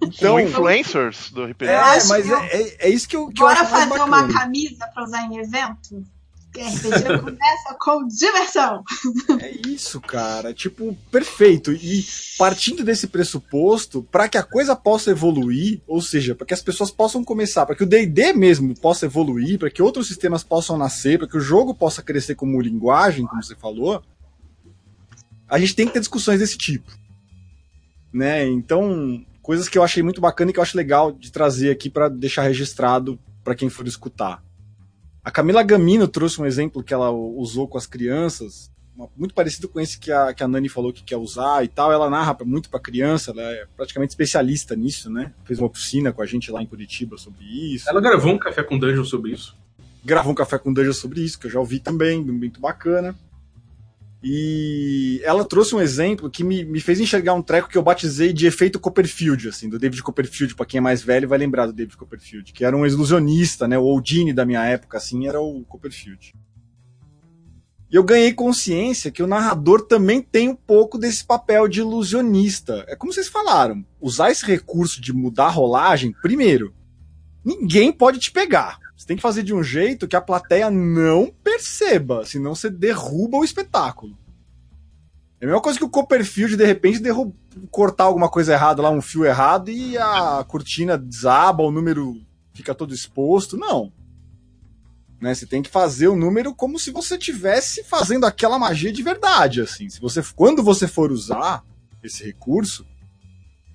[0.01, 1.65] Então, influencers do RPG.
[1.65, 5.03] É, mas é, é, é, isso que eu, que Bora eu fazer uma camisa para
[5.03, 6.05] usar em evento?
[6.55, 8.83] RPG começa com diversão.
[9.41, 10.53] É isso, cara.
[10.53, 11.71] Tipo, perfeito.
[11.73, 12.05] E
[12.37, 16.91] partindo desse pressuposto, para que a coisa possa evoluir, ou seja, para que as pessoas
[16.91, 21.17] possam começar, para que o D&D mesmo possa evoluir, para que outros sistemas possam nascer,
[21.17, 24.03] para que o jogo possa crescer como linguagem, como você falou,
[25.47, 26.91] a gente tem que ter discussões desse tipo.
[28.11, 28.47] Né?
[28.47, 31.89] Então, coisas que eu achei muito bacana e que eu acho legal de trazer aqui
[31.89, 34.43] para deixar registrado para quem for escutar.
[35.23, 38.71] A Camila Gamino trouxe um exemplo que ela usou com as crianças,
[39.17, 41.91] muito parecido com esse que a, que a Nani falou que quer usar e tal.
[41.91, 45.33] Ela narra muito para criança, ela é praticamente especialista nisso, né?
[45.45, 47.89] Fez uma oficina com a gente lá em Curitiba sobre isso.
[47.89, 49.55] Ela gravou um café com dungeon sobre isso.
[50.05, 53.15] Gravou um café com dungeon sobre isso, que eu já ouvi também, muito bacana.
[54.25, 58.31] E ela trouxe um exemplo que me, me fez enxergar um treco que eu batizei
[58.31, 61.73] de efeito Copperfield, assim, do David Copperfield, para quem é mais velho vai lembrar do
[61.73, 63.77] David Copperfield, que era um ilusionista, né?
[63.77, 66.33] O Oldini da minha época, assim, era o Copperfield.
[67.91, 72.85] E eu ganhei consciência que o narrador também tem um pouco desse papel de ilusionista.
[72.87, 76.73] É como vocês falaram, usar esse recurso de mudar a rolagem, primeiro,
[77.43, 78.79] ninguém pode te pegar.
[79.03, 83.37] Você tem que fazer de um jeito que a plateia não perceba, senão você derruba
[83.37, 84.17] o espetáculo.
[85.41, 87.35] É a mesma coisa que o Copperfield, de repente, derruba,
[87.69, 92.15] cortar alguma coisa errada lá, um fio errado, e a cortina desaba, o número
[92.53, 93.57] fica todo exposto.
[93.57, 93.91] Não.
[95.19, 99.03] Né, você tem que fazer o número como se você estivesse fazendo aquela magia de
[99.03, 99.89] verdade, assim.
[99.89, 101.61] Se você, quando você for usar
[102.01, 102.85] esse recurso,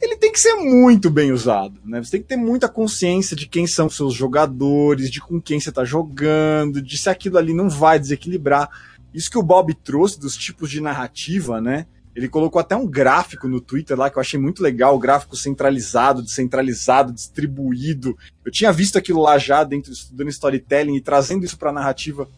[0.00, 2.02] ele tem que ser muito bem usado, né?
[2.02, 5.70] Você tem que ter muita consciência de quem são seus jogadores, de com quem você
[5.70, 8.68] está jogando, de se aquilo ali não vai desequilibrar.
[9.12, 11.87] Isso que o Bob trouxe dos tipos de narrativa, né?
[12.14, 15.37] Ele colocou até um gráfico no Twitter lá que eu achei muito legal, o gráfico
[15.37, 18.16] centralizado, descentralizado, distribuído.
[18.44, 22.28] Eu tinha visto aquilo lá já dentro estudando storytelling e trazendo isso para narrativa.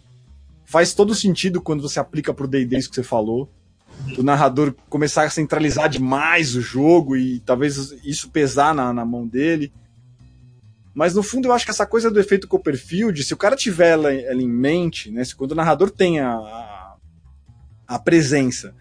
[0.65, 3.51] Faz todo sentido quando você aplica pro D&D isso que você falou
[4.15, 9.27] do narrador começar a centralizar demais o jogo e talvez isso pesar na, na mão
[9.27, 9.73] dele.
[10.95, 13.91] Mas no fundo eu acho que essa coisa do efeito Copperfield, se o cara tiver
[13.91, 16.97] ela, ela em mente, né, se quando o narrador tem a,
[17.87, 18.75] a presença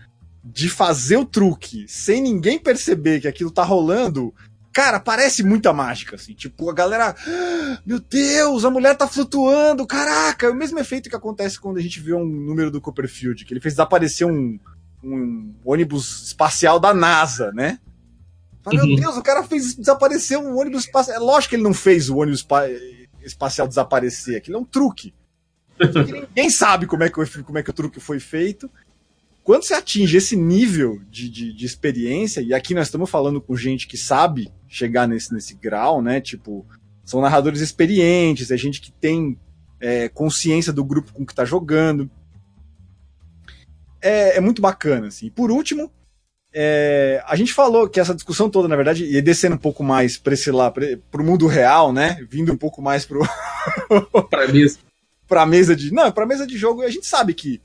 [0.44, 4.34] de fazer o truque sem ninguém perceber que aquilo tá rolando,
[4.74, 6.34] cara, parece muita mágica, assim.
[6.34, 11.10] Tipo, a galera, ah, meu Deus, a mulher tá flutuando, caraca, é o mesmo efeito
[11.10, 14.60] que acontece quando a gente vê um número do Copperfield, que ele fez desaparecer um,
[15.04, 17.80] um ônibus espacial da NASA, né?
[18.62, 18.88] Fala, uhum.
[18.88, 21.18] Meu Deus, o cara fez desaparecer um ônibus espacial.
[21.18, 22.46] É lógico que ele não fez o ônibus
[23.24, 25.14] espacial desaparecer, aquilo é um truque.
[25.80, 28.70] ninguém sabe como é, que, como é que o truque foi feito.
[29.44, 33.56] Quando você atinge esse nível de, de, de experiência, e aqui nós estamos falando com
[33.56, 36.20] gente que sabe chegar nesse, nesse grau, né?
[36.22, 36.66] Tipo,
[37.04, 39.40] são narradores experientes, é gente que tem
[39.80, 42.12] é, consciência do grupo com que está jogando
[44.02, 45.30] é, é muito bacana, assim.
[45.30, 45.92] Por último,
[46.52, 50.18] É, a gente falou que essa discussão toda, na verdade, ia descendo um pouco mais
[50.18, 52.26] para esse lá, para o mundo real, né?
[52.28, 53.22] Vindo um pouco mais pro
[54.32, 54.80] para mesa,
[55.28, 56.82] para mesa de, não, para mesa de jogo.
[56.82, 57.62] E a gente sabe que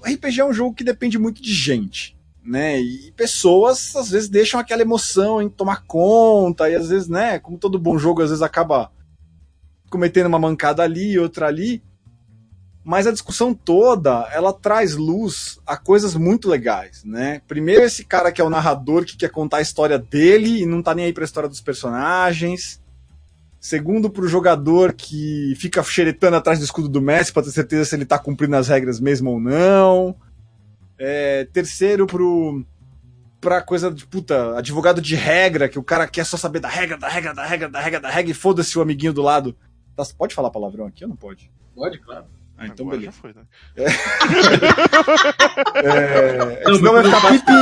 [0.00, 2.80] o RPG é um jogo que depende muito de gente, né?
[2.80, 7.40] E pessoas às vezes deixam aquela emoção em tomar conta e às vezes, né?
[7.40, 8.92] Como todo bom jogo, às vezes acaba
[9.90, 11.82] cometendo uma mancada ali, outra ali
[12.88, 17.42] mas a discussão toda ela traz luz a coisas muito legais, né?
[17.46, 20.82] Primeiro esse cara que é o narrador que quer contar a história dele e não
[20.82, 22.82] tá nem aí para a história dos personagens.
[23.60, 27.94] Segundo pro jogador que fica xeretando atrás do escudo do Messi para ter certeza se
[27.94, 30.16] ele tá cumprindo as regras mesmo ou não.
[30.98, 32.64] É, terceiro pro
[33.38, 36.96] pra coisa de puta, advogado de regra, que o cara quer só saber da regra,
[36.96, 39.54] da regra, da regra, da regra, da regra, e foda-se o amiguinho do lado.
[39.94, 41.50] Tá, pode falar palavrão aqui ou não pode?
[41.74, 42.37] Pode, claro.
[42.58, 43.16] Ah, então Agora beleza.
[43.20, 43.42] Foi, né?
[43.76, 43.84] é...
[45.78, 46.64] é...
[46.64, 47.52] Não, senão vai ficar pipi,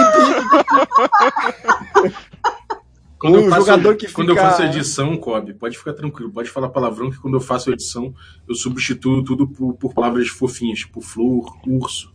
[3.19, 4.17] Quando, eu faço, jogador que fica...
[4.17, 7.71] quando eu faço edição, Kobe, pode ficar tranquilo, pode falar palavrão que quando eu faço
[7.71, 8.15] edição
[8.49, 12.11] eu substituo tudo por, por palavras fofinhas, tipo flor, urso.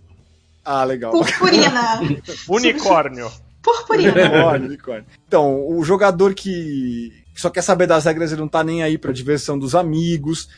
[0.65, 1.11] Ah, legal.
[1.11, 1.99] Purpurina.
[2.49, 3.31] unicórnio.
[3.61, 4.55] Purpurina.
[4.55, 5.05] unicórnio.
[5.27, 9.11] Então, o jogador que só quer saber das regras, ele não tá nem aí pra
[9.11, 10.49] diversão dos amigos.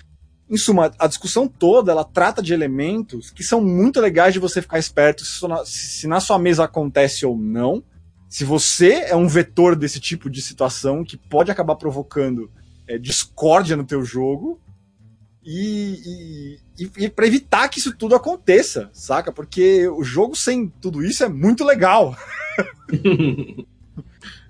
[0.49, 4.61] Em suma, a discussão toda ela trata de elementos que são muito legais de você
[4.61, 7.83] ficar esperto se, se na sua mesa acontece ou não.
[8.29, 12.51] Se você é um vetor desse tipo de situação que pode acabar provocando
[12.87, 14.59] é, discórdia no teu jogo
[15.45, 19.31] e, e, e para evitar que isso tudo aconteça, saca?
[19.31, 22.17] Porque o jogo sem tudo isso é muito legal.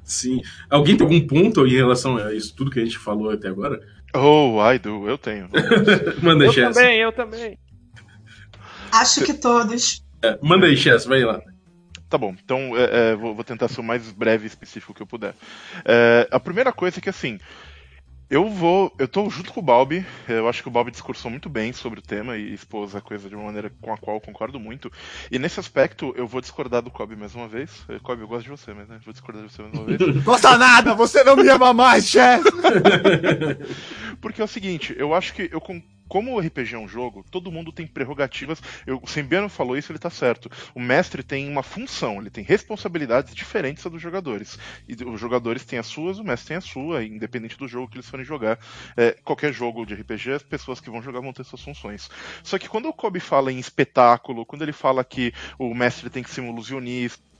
[0.03, 0.41] Sim.
[0.69, 3.81] Alguém tem algum ponto em relação a isso tudo que a gente falou até agora?
[4.15, 5.49] Oh, I do, eu tenho.
[6.21, 6.75] Manda aí, Eu Chess.
[6.75, 7.57] também, eu também.
[8.91, 10.03] Acho que todos.
[10.21, 11.41] É, manda aí, Chess, vai lá.
[12.07, 15.01] Tá bom, então é, é, vou, vou, tentar ser o mais breve e específico que
[15.01, 15.33] eu puder.
[15.83, 17.39] É, a primeira coisa é que, assim,
[18.29, 18.93] eu vou.
[18.97, 20.05] Eu tô junto com o Balbi.
[20.27, 23.29] Eu acho que o Balbi discursou muito bem sobre o tema e expôs a coisa
[23.29, 24.91] de uma maneira com a qual eu concordo muito.
[25.31, 27.85] E nesse aspecto, eu vou discordar do Kobe mais uma vez.
[28.01, 28.99] Kobe, eu gosto de você, mas né?
[29.03, 29.99] Vou discordar de você mais uma vez.
[30.23, 30.95] Gosta nada!
[30.95, 32.49] Você não me ama mais, chefe!
[34.21, 35.61] Porque é o seguinte, eu acho que eu
[36.13, 38.61] como o RPG é um jogo, todo mundo tem prerrogativas.
[38.85, 40.47] Eu, o Sembiano falou isso, ele está certo.
[40.75, 44.59] O mestre tem uma função, ele tem responsabilidades diferentes dos jogadores.
[44.87, 47.95] E os jogadores têm as suas, o mestre tem a sua, independente do jogo que
[47.97, 48.59] eles forem jogar.
[48.95, 52.07] É, qualquer jogo de RPG, as pessoas que vão jogar vão ter suas funções.
[52.43, 56.21] Só que quando o Kobe fala em espetáculo, quando ele fala que o mestre tem
[56.21, 57.32] que ser um ilusionista,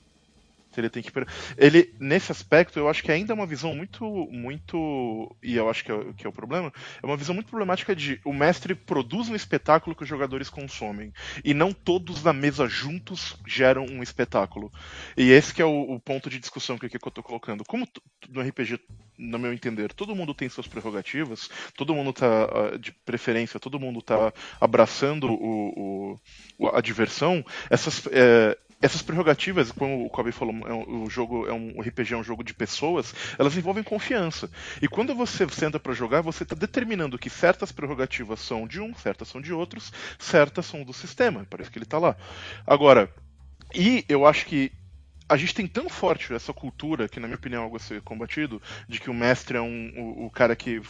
[0.80, 1.12] ele tem que
[1.58, 5.84] ele nesse aspecto eu acho que ainda é uma visão muito muito e eu acho
[5.84, 9.30] que é, que é o problema é uma visão muito problemática de o mestre produz
[9.30, 14.72] um espetáculo que os jogadores consomem e não todos na mesa juntos geram um espetáculo.
[15.18, 17.64] E esse que é o, o ponto de discussão que, que eu estou colocando.
[17.66, 17.88] Como
[18.30, 18.80] no RPG
[19.18, 23.80] no meu entender todo mundo tem suas prerrogativas todo mundo tá ah, de preferência todo
[23.80, 26.18] mundo tá abraçando o,
[26.60, 31.48] o a diversão essas é, essas prerrogativas, como o Kobe falou, é um, o jogo
[31.48, 34.50] é um o RPG é um jogo de pessoas, elas envolvem confiança.
[34.82, 38.94] E quando você senta para jogar, você está determinando que certas prerrogativas são de um,
[38.94, 41.48] certas são de outros, certas são do sistema.
[41.50, 42.18] Parece que ele está lá.
[42.68, 43.10] Agora,
[43.74, 44.70] e eu acho que
[45.28, 48.02] a gente tem tão forte essa cultura, que na minha opinião é algo a ser
[48.02, 50.82] combatido, de que o mestre é um, o, o cara que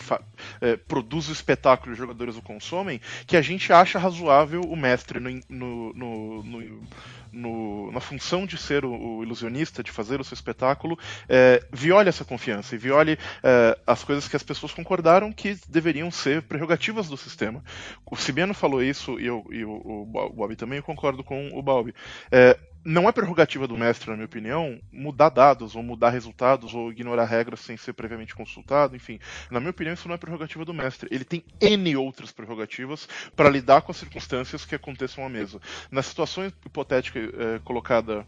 [0.62, 4.76] é, produz o espetáculo e os jogadores o consomem, que a gente acha razoável o
[4.76, 6.84] mestre no, no, no,
[7.32, 12.10] no na função de ser o, o, ilusionista, de fazer o seu espetáculo, é, viole
[12.10, 17.10] essa confiança e viole é, as coisas que as pessoas concordaram que deveriam ser prerrogativas
[17.10, 17.64] do sistema.
[18.06, 21.62] O Sibiano falou isso e, eu, e o, o, Bob também, eu concordo com o
[21.62, 21.94] Bob.
[22.32, 26.92] É, não é prerrogativa do mestre, na minha opinião, mudar dados, ou mudar resultados, ou
[26.92, 29.20] ignorar regras sem ser previamente consultado, enfim.
[29.50, 31.08] Na minha opinião, isso não é prerrogativa do mestre.
[31.12, 35.62] Ele tem N outras prerrogativas para lidar com as circunstâncias que aconteçam à mesa.
[35.90, 38.26] Na situação hipotética é, colocada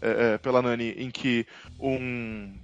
[0.00, 1.46] é, pela Nani, em que
[1.78, 2.54] um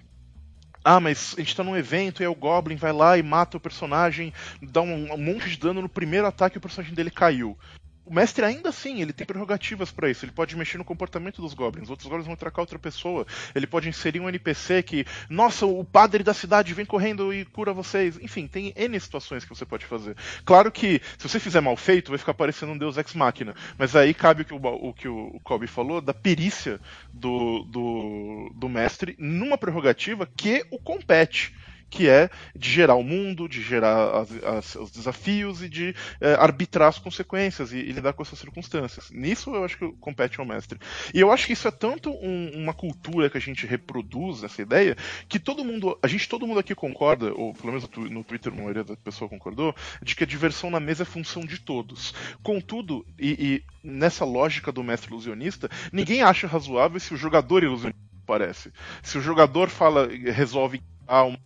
[0.86, 3.56] ah, mas a gente tá num evento e aí o Goblin vai lá e mata
[3.56, 7.10] o personagem, dá um, um monte de dano no primeiro ataque e o personagem dele
[7.10, 7.56] caiu
[8.06, 10.24] o mestre ainda assim, ele tem prerrogativas para isso.
[10.24, 11.88] Ele pode mexer no comportamento dos goblins.
[11.88, 13.26] Outros goblins vão atracar outra pessoa.
[13.54, 17.72] Ele pode inserir um NPC que, nossa, o padre da cidade vem correndo e cura
[17.72, 18.18] vocês.
[18.20, 20.16] Enfim, tem N situações que você pode fazer.
[20.44, 23.54] Claro que, se você fizer mal feito, vai ficar parecendo um deus ex-máquina.
[23.78, 26.78] Mas aí cabe o que o, o, que o Kobe falou da perícia
[27.12, 31.54] do, do, do mestre numa prerrogativa que o compete.
[31.94, 36.34] Que é de gerar o mundo, de gerar as, as, os desafios e de é,
[36.34, 39.12] arbitrar as consequências e, e, lidar com essas circunstâncias.
[39.12, 40.76] Nisso eu acho que compete ao mestre.
[41.14, 44.60] E eu acho que isso é tanto um, uma cultura que a gente reproduz essa
[44.60, 44.96] ideia
[45.28, 48.56] que todo mundo, a gente todo mundo aqui concorda, ou pelo menos no Twitter a
[48.56, 49.72] maioria da pessoa concordou,
[50.02, 52.12] de que a diversão na mesa é função de todos.
[52.42, 58.02] Contudo, e, e nessa lógica do mestre ilusionista, ninguém acha razoável se o jogador ilusionista
[58.26, 58.72] parece.
[59.00, 61.38] Se o jogador fala, resolve ah, uma,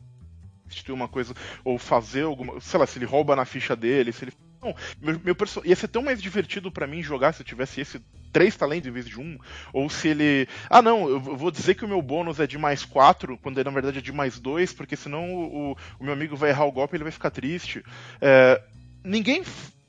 [0.89, 2.61] uma coisa, ou fazer alguma.
[2.61, 4.33] Sei lá, se ele rouba na ficha dele, se ele.
[4.61, 5.63] Não, meu, meu perso...
[5.65, 8.01] ia ser tão mais divertido para mim jogar se eu tivesse esse
[8.33, 9.39] três talentos em vez de um.
[9.73, 10.49] Ou se ele.
[10.69, 13.69] Ah, não, eu vou dizer que o meu bônus é de mais quatro, quando ele
[13.69, 16.73] na verdade é de mais dois, porque senão o, o meu amigo vai errar o
[16.73, 17.85] golpe e ele vai ficar triste.
[18.21, 18.61] É...
[19.05, 19.43] Ninguém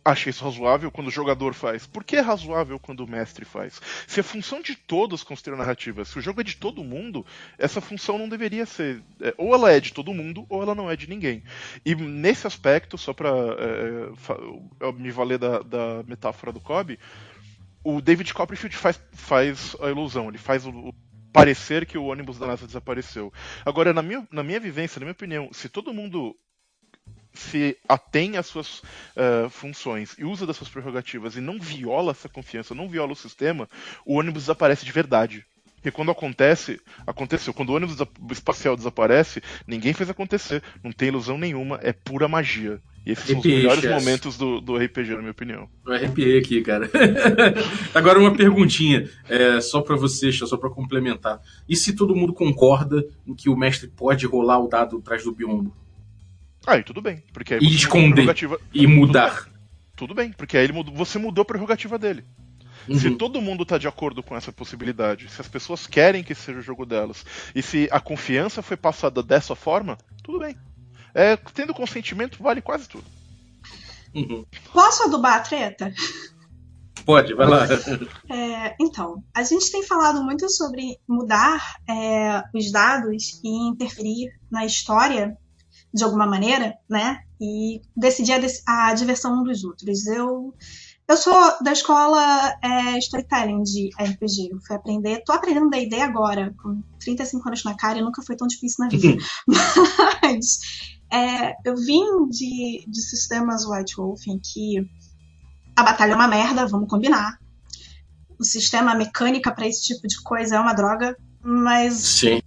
[0.03, 1.85] acha isso razoável quando o jogador faz.
[1.85, 3.81] Por que é razoável quando o mestre faz?
[4.07, 7.25] Se a função de todos construir narrativa, se o jogo é de todo mundo,
[7.57, 9.01] essa função não deveria ser.
[9.21, 11.43] É, ou ela é de todo mundo, ou ela não é de ninguém.
[11.85, 16.99] E nesse aspecto, só para é, é me valer da, da, metáfora do Kobe,
[17.83, 20.93] o David Copperfield faz, faz a ilusão, ele faz o, o
[21.31, 23.31] parecer que o ônibus da NASA desapareceu.
[23.65, 26.35] Agora, na minha, na minha vivência, na minha opinião, se todo mundo
[27.33, 32.27] se atém às suas uh, funções e usa das suas prerrogativas e não viola essa
[32.27, 33.69] confiança, não viola o sistema,
[34.05, 35.45] o ônibus desaparece de verdade.
[35.75, 37.53] Porque quando acontece, aconteceu.
[37.53, 37.97] Quando o ônibus
[38.31, 40.61] espacial desaparece, ninguém fez acontecer.
[40.83, 42.81] Não tem ilusão nenhuma, é pura magia.
[43.05, 45.69] E esses são os melhores momentos do, do RPG, na minha opinião.
[45.87, 46.89] O RPG aqui, cara.
[47.95, 51.39] Agora uma perguntinha, é, só para você, só para complementar.
[51.67, 55.31] E se todo mundo concorda em que o mestre pode rolar o dado atrás do
[55.31, 55.73] biombo?
[56.69, 57.23] Aí tudo bem.
[57.33, 58.27] Porque aí e esconder
[58.73, 59.31] e mudar.
[59.31, 59.53] Tudo bem,
[59.95, 62.23] tudo bem, porque aí ele mudou, você mudou a prerrogativa dele.
[62.87, 62.97] Uhum.
[62.99, 66.59] Se todo mundo está de acordo com essa possibilidade, se as pessoas querem que seja
[66.59, 70.55] o jogo delas, e se a confiança foi passada dessa forma, tudo bem.
[71.13, 73.05] É, tendo consentimento, vale quase tudo.
[74.13, 74.45] Uhum.
[74.71, 75.93] Posso adubar a treta?
[77.05, 77.65] Pode, vai lá.
[78.31, 84.65] É, então, a gente tem falado muito sobre mudar é, os dados e interferir na
[84.65, 85.35] história
[85.93, 87.19] de alguma maneira, né?
[87.41, 88.33] E decidir
[88.67, 90.07] a, a diversão um dos outros.
[90.07, 90.53] Eu
[91.09, 91.33] eu sou
[91.63, 94.51] da escola é, Storytelling de RPG.
[94.51, 98.35] Eu fui aprender, tô aprendendo D&D agora, com 35 anos na cara, e nunca foi
[98.35, 99.17] tão difícil na vida.
[100.21, 100.59] Mas
[101.11, 104.87] é, eu vim de, de sistemas White Wolf em que
[105.75, 107.39] a batalha é uma merda, vamos combinar.
[108.37, 112.39] O sistema mecânica para esse tipo de coisa é uma droga, mas Sim.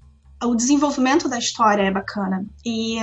[0.45, 2.47] O desenvolvimento da história é bacana.
[2.64, 2.99] E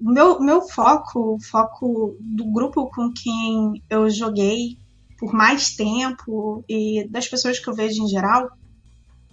[0.00, 4.78] meu, meu foco, o foco do grupo com quem eu joguei
[5.18, 8.48] por mais tempo e das pessoas que eu vejo em geral,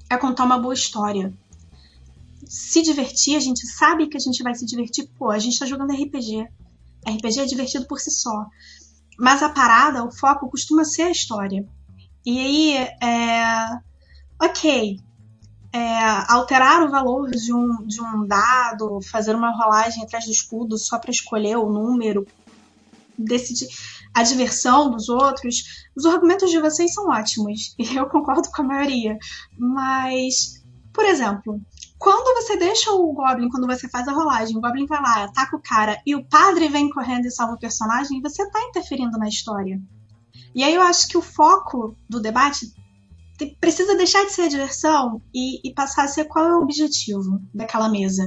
[0.09, 1.31] é contar uma boa história.
[2.47, 5.65] Se divertir, a gente sabe que a gente vai se divertir, pô, a gente tá
[5.65, 6.47] jogando RPG.
[7.07, 8.47] RPG é divertido por si só.
[9.17, 11.67] Mas a parada, o foco costuma ser a história.
[12.25, 13.79] E aí, é.
[14.41, 14.99] Ok,
[15.75, 20.77] é, alterar o valor de um, de um dado, fazer uma rolagem atrás do escudo
[20.77, 22.25] só para escolher o número,
[23.17, 23.67] decidir
[24.13, 25.85] a diversão dos outros.
[25.93, 29.17] Os argumentos de vocês são ótimos, e eu concordo com a maioria.
[29.59, 30.63] Mas,
[30.93, 31.59] por exemplo,
[31.99, 35.57] quando você deixa o Goblin, quando você faz a rolagem, o Goblin vai lá, ataca
[35.57, 39.27] o cara, e o padre vem correndo e salva o personagem, você está interferindo na
[39.27, 39.77] história.
[40.55, 42.73] E aí eu acho que o foco do debate
[43.59, 47.41] precisa deixar de ser a diversão e, e, passar a ser qual é o objetivo
[47.53, 48.25] daquela mesa.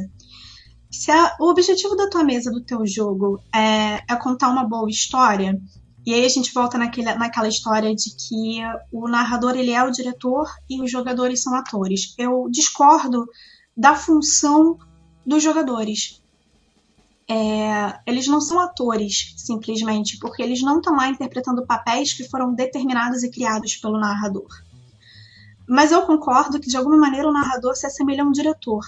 [0.91, 4.89] Se a, o objetivo da tua mesa, do teu jogo, é, é, contar uma boa
[4.89, 5.61] história,
[6.05, 8.61] e aí a gente volta naquele, naquela história de que
[8.93, 12.15] o narrador ele é o diretor e os jogadores são atores.
[12.17, 13.27] Eu discordo
[13.77, 14.79] da função
[15.25, 16.23] dos jogadores.
[17.31, 22.55] É, eles não são atores, simplesmente, porque eles não estão lá interpretando papéis que foram
[22.55, 24.49] determinados e criados pelo narrador.
[25.69, 28.85] Mas eu concordo que, de alguma maneira, o narrador se assemelha a um diretor.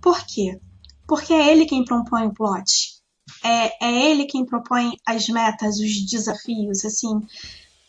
[0.00, 0.60] Por quê?
[1.06, 2.98] Porque é ele quem propõe o plot.
[3.42, 7.20] É, é ele quem propõe as metas, os desafios, assim.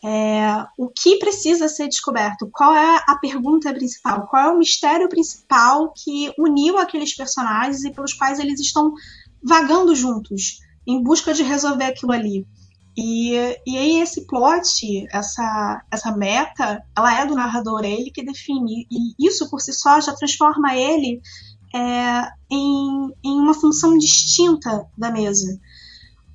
[0.02, 2.48] É, o que precisa ser descoberto?
[2.50, 4.26] Qual é a pergunta principal?
[4.26, 8.94] Qual é o mistério principal que uniu aqueles personagens e pelos quais eles estão
[9.42, 12.46] vagando juntos em busca de resolver aquilo ali?
[12.96, 13.32] E,
[13.66, 18.86] e aí esse plot, essa, essa meta, ela é do narrador, é ele que define.
[18.90, 21.20] E isso por si só já transforma ele
[21.74, 25.58] é, em, em uma função distinta da mesa.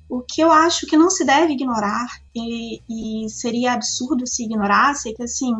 [0.08, 5.10] O que eu acho que não se deve ignorar, e, e seria absurdo se ignorasse,
[5.10, 5.52] é que assim,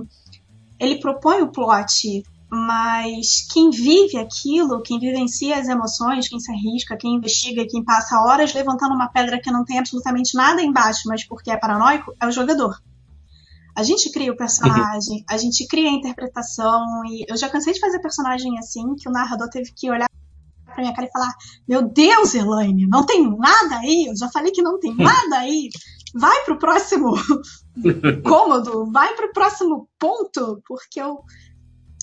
[0.79, 2.23] ele propõe o plot,
[2.57, 8.19] mas quem vive aquilo, quem vivencia as emoções, quem se arrisca, quem investiga, quem passa
[8.19, 12.27] horas levantando uma pedra que não tem absolutamente nada embaixo, mas porque é paranoico, é
[12.27, 12.75] o jogador.
[13.77, 17.81] A gente cria o personagem, a gente cria a interpretação, e eu já cansei de
[17.81, 20.09] fazer personagem assim, que o narrador teve que olhar
[20.65, 21.35] pra minha cara e falar:
[21.69, 25.69] Meu Deus, Elaine, não tem nada aí, eu já falei que não tem nada aí.
[26.15, 27.13] Vai pro próximo
[28.27, 31.23] cômodo, vai pro próximo ponto, porque eu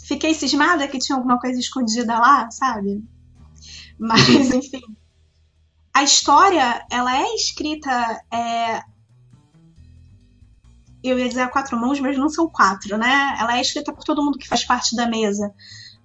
[0.03, 3.03] fiquei cismada que tinha alguma coisa escondida lá, sabe?
[3.97, 4.81] Mas, enfim.
[5.93, 7.91] A história, ela é escrita.
[8.31, 8.81] É...
[11.03, 13.35] Eu ia dizer a quatro mãos, mas não são quatro, né?
[13.39, 15.53] Ela é escrita por todo mundo que faz parte da mesa.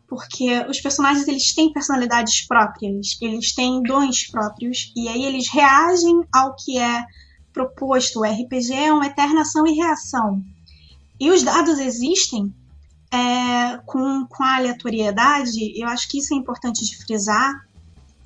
[0.08, 6.22] Porque os personagens, eles têm personalidades próprias, eles têm dons próprios, e aí eles reagem
[6.32, 7.04] ao que é
[7.52, 8.20] proposto.
[8.20, 10.42] O RPG é uma eterna ação e reação.
[11.20, 12.52] E os dados existem
[13.12, 17.68] é, com, com a aleatoriedade, eu acho que isso é importante de frisar,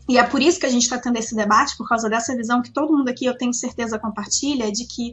[0.09, 2.61] e é por isso que a gente está tendo esse debate, por causa dessa visão
[2.61, 5.13] que todo mundo aqui, eu tenho certeza, compartilha, de que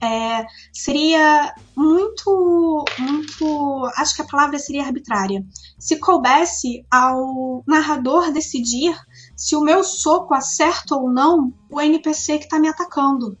[0.00, 3.90] é, seria muito, muito.
[3.96, 5.44] Acho que a palavra seria arbitrária.
[5.76, 8.96] Se coubesse ao narrador decidir
[9.36, 13.36] se o meu soco acerta ou não o NPC que está me atacando.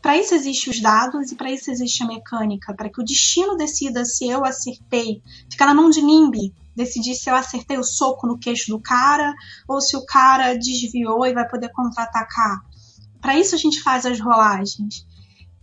[0.00, 3.56] Para isso existem os dados e para isso existe a mecânica, para que o destino
[3.56, 8.26] decida se eu acertei, fica na mão de Nimbi, decidir se eu acertei o soco
[8.26, 9.34] no queixo do cara
[9.68, 12.60] ou se o cara desviou e vai poder contra-atacar.
[13.20, 15.06] Para isso a gente faz as rolagens.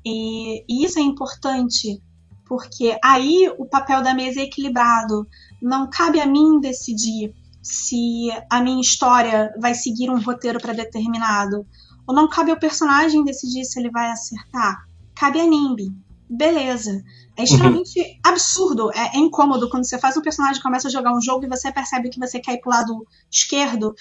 [0.06, 2.02] E, e isso é importante,
[2.46, 5.28] porque aí o papel da mesa é equilibrado.
[5.60, 7.34] Não cabe a mim decidir
[7.64, 11.66] se a minha história vai seguir um roteiro pré-determinado
[12.08, 14.88] ou não cabe ao personagem decidir se ele vai acertar.
[15.14, 15.94] Cabe a Nimbi.
[16.30, 17.04] Beleza.
[17.38, 18.20] É extremamente uhum.
[18.26, 21.50] absurdo, é, é, incômodo quando você faz um personagem começa a jogar um jogo e
[21.50, 23.94] você percebe que você quer ir pro lado esquerdo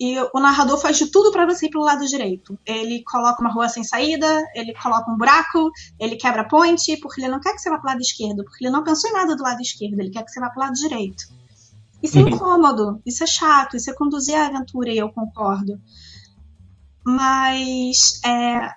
[0.00, 2.58] e o narrador faz de tudo para você ir pro lado direito.
[2.64, 7.20] Ele coloca uma rua sem saída, ele coloca um buraco, ele quebra a ponte, porque
[7.20, 9.36] ele não quer que você vá pro lado esquerdo, porque ele não pensou em nada
[9.36, 11.24] do lado esquerdo, ele quer que você vá pro lado direito.
[12.02, 12.28] Isso é uhum.
[12.28, 15.80] incômodo, isso é chato, isso é conduzir a aventura e eu concordo
[17.04, 18.70] mas é,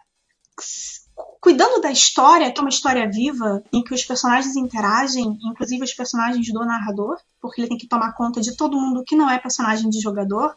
[1.39, 5.93] cuidando da história, que é uma história viva, em que os personagens interagem, inclusive os
[5.93, 9.37] personagens do narrador, porque ele tem que tomar conta de todo mundo que não é
[9.37, 10.55] personagem de jogador.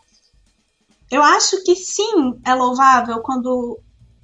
[1.10, 3.80] Eu acho que sim, é louvável quando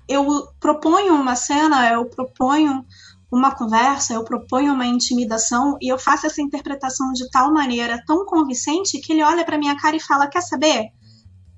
[0.09, 2.85] eu proponho uma cena, eu proponho
[3.31, 8.25] uma conversa, eu proponho uma intimidação e eu faço essa interpretação de tal maneira tão
[8.25, 10.91] convincente que ele olha para minha cara e fala: Quer saber?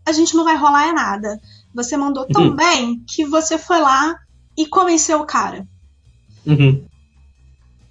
[0.06, 1.38] A gente não vai rolar é nada.
[1.78, 2.56] Você mandou tão uhum.
[2.56, 4.18] bem que você foi lá
[4.56, 5.64] e convenceu o cara.
[6.44, 6.84] Uhum.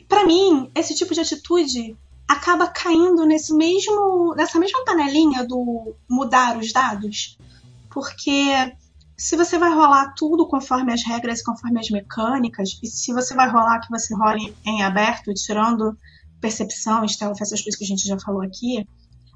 [0.09, 1.95] Para mim, esse tipo de atitude
[2.27, 7.37] acaba caindo nesse mesmo, nessa mesma panelinha do mudar os dados.
[7.89, 8.75] Porque
[9.15, 13.49] se você vai rolar tudo conforme as regras, conforme as mecânicas, e se você vai
[13.49, 15.97] rolar que você role em aberto, tirando
[16.41, 18.85] percepção, stealth, essas coisas que a gente já falou aqui,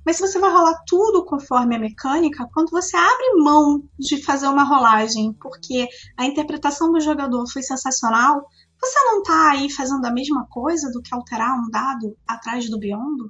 [0.05, 4.47] mas se você vai rolar tudo conforme a mecânica, quando você abre mão de fazer
[4.47, 5.87] uma rolagem porque
[6.17, 8.45] a interpretação do jogador foi sensacional,
[8.79, 12.79] você não está aí fazendo a mesma coisa do que alterar um dado atrás do
[12.79, 13.29] Beyond?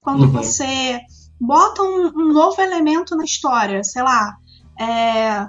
[0.00, 0.32] Quando uhum.
[0.32, 1.00] você
[1.40, 4.36] bota um, um, novo elemento na história, sei lá,
[4.78, 5.46] é,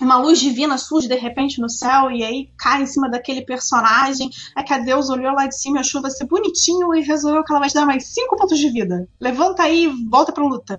[0.00, 4.30] uma luz divina surge de repente no céu e aí cai em cima daquele personagem.
[4.56, 7.52] É que a Deus olhou lá de cima e achou você bonitinho e resolveu que
[7.52, 9.08] ela vai te dar mais cinco pontos de vida.
[9.20, 10.78] Levanta aí e volta pra luta.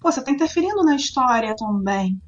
[0.00, 2.20] Pô, você tá interferindo na história também.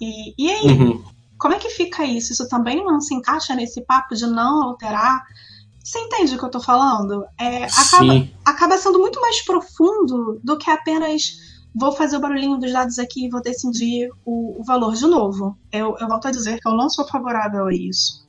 [0.00, 0.66] E, e aí?
[0.66, 1.04] Uhum.
[1.38, 2.32] Como é que fica isso?
[2.32, 5.22] Isso também não se encaixa nesse papo de não alterar?
[5.82, 7.26] Você entende o que eu tô falando?
[7.38, 12.72] É, acaba, acaba sendo muito mais profundo do que apenas vou fazer o barulhinho dos
[12.72, 15.58] dados aqui e vou decidir o, o valor de novo.
[15.72, 18.24] Eu, eu volto a dizer que eu não sou favorável a isso.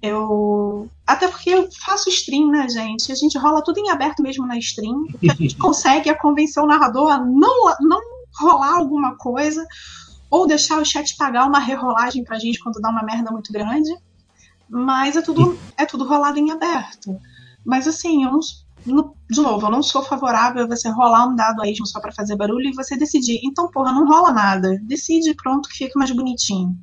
[0.00, 0.88] Eu.
[1.06, 3.12] Até porque eu faço stream, né, gente?
[3.12, 5.06] A gente rola tudo em aberto mesmo na stream.
[5.30, 8.00] A gente consegue é convencer o narrador a não, não
[8.40, 9.64] rolar alguma coisa
[10.30, 13.94] ou deixar o chat pagar uma rerolagem pra gente quando dá uma merda muito grande.
[14.68, 17.20] Mas é tudo, é tudo rolado em aberto.
[17.64, 18.40] Mas assim, eu não,
[18.84, 22.36] de novo, eu não sou favorável a você rolar um dado aí só para fazer
[22.36, 23.40] barulho e você decidir.
[23.44, 24.78] Então, porra, não rola nada.
[24.82, 26.76] Decide, pronto, que fica mais bonitinho.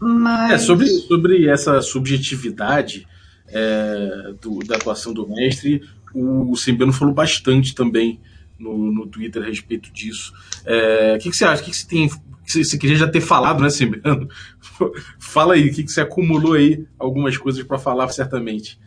[0.00, 0.52] Mas...
[0.52, 3.06] É, sobre, sobre essa subjetividade
[3.48, 5.82] é, do, da atuação do mestre,
[6.14, 8.20] o Sembiano falou bastante também
[8.58, 10.32] no, no Twitter a respeito disso.
[10.64, 11.62] É, o que, que você acha?
[11.62, 12.10] O que, que você tem.
[12.44, 14.28] Você queria já ter falado, né, Sembiano?
[15.18, 16.84] Fala aí, o que, que você acumulou aí?
[16.98, 18.78] Algumas coisas para falar, certamente.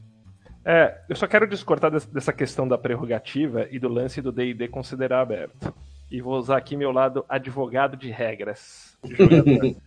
[0.66, 5.22] É, eu só quero discordar dessa questão da prerrogativa e do lance do D&D considerar
[5.22, 5.72] aberto.
[6.10, 8.98] E vou usar aqui meu lado advogado de regras.
[9.04, 9.16] De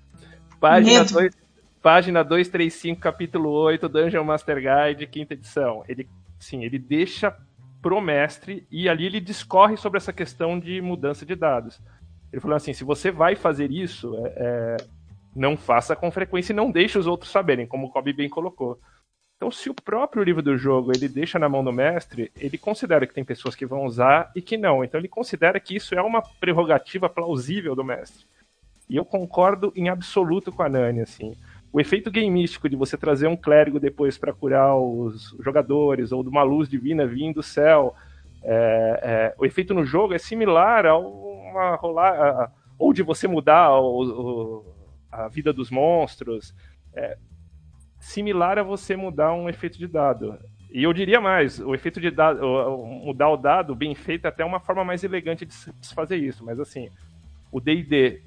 [0.61, 1.37] página, 2,
[1.83, 5.83] página 235, capítulo 8, Dungeon Master Guide, quinta edição.
[5.89, 6.09] Ele,
[6.39, 7.37] sim, ele deixa
[7.83, 11.81] pro mestre e ali ele discorre sobre essa questão de mudança de dados.
[12.33, 14.76] Ele falou assim: se você vai fazer isso, é, é,
[15.35, 18.79] não faça com frequência e não deixe os outros saberem, como o Kobe bem colocou.
[19.39, 23.07] Então, se o próprio livro do jogo ele deixa na mão do mestre, ele considera
[23.07, 24.82] que tem pessoas que vão usar e que não.
[24.82, 28.26] Então, ele considera que isso é uma prerrogativa plausível do mestre.
[28.91, 31.36] E eu concordo em absoluto com a Nani, assim.
[31.72, 36.28] O efeito gameístico de você trazer um clérigo depois para curar os jogadores, ou de
[36.28, 37.95] uma luz divina vindo do céu,
[38.43, 43.78] é, é, o efeito no jogo é similar a uma rolar, ou de você mudar
[43.78, 44.64] o, o,
[45.12, 46.53] a vida dos monstros.
[46.93, 47.16] É,
[48.09, 50.38] similar a você mudar um efeito de dado.
[50.70, 52.40] E eu diria mais, o efeito de dado,
[53.04, 56.44] mudar o dado bem feito é até uma forma mais elegante de se fazer isso,
[56.44, 56.88] mas assim,
[57.52, 58.22] o D&D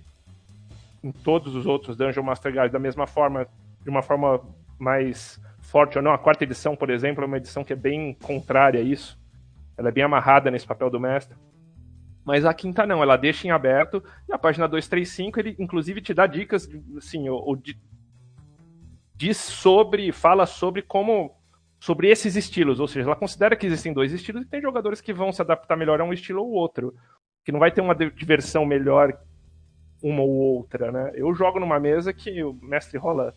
[1.04, 3.48] em todos os outros Dungeon Master Guide da mesma forma,
[3.84, 4.40] de uma forma
[4.78, 8.14] mais forte ou não, a quarta edição, por exemplo, é uma edição que é bem
[8.22, 9.20] contrária a isso.
[9.78, 11.36] Ela é bem amarrada nesse papel do mestre.
[12.24, 16.14] Mas a quinta não, ela deixa em aberto, e a página 235 ele inclusive te
[16.14, 17.56] dá dicas, assim, o, o
[19.22, 21.38] diz sobre, fala sobre como
[21.80, 25.14] sobre esses estilos, ou seja, ela considera que existem dois estilos e tem jogadores que
[25.14, 26.94] vão se adaptar melhor a um estilo ou outro,
[27.44, 29.16] que não vai ter uma diversão melhor
[30.02, 31.12] uma ou outra, né?
[31.14, 33.34] Eu jogo numa mesa que o mestre rola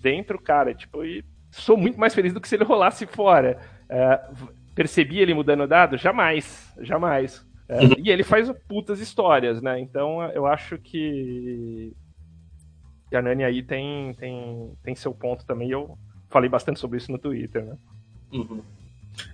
[0.00, 3.58] dentro, cara, tipo, e sou muito mais feliz do que se ele rolasse fora.
[3.88, 4.20] É,
[4.74, 5.96] percebi ele mudando dado?
[5.96, 7.44] Jamais, jamais.
[7.68, 9.80] É, e ele faz putas histórias, né?
[9.80, 11.92] Então eu acho que
[13.10, 15.70] e a Nani aí tem, tem, tem seu ponto também.
[15.70, 15.98] Eu
[16.28, 17.76] falei bastante sobre isso no Twitter, né?
[18.32, 18.62] Uhum.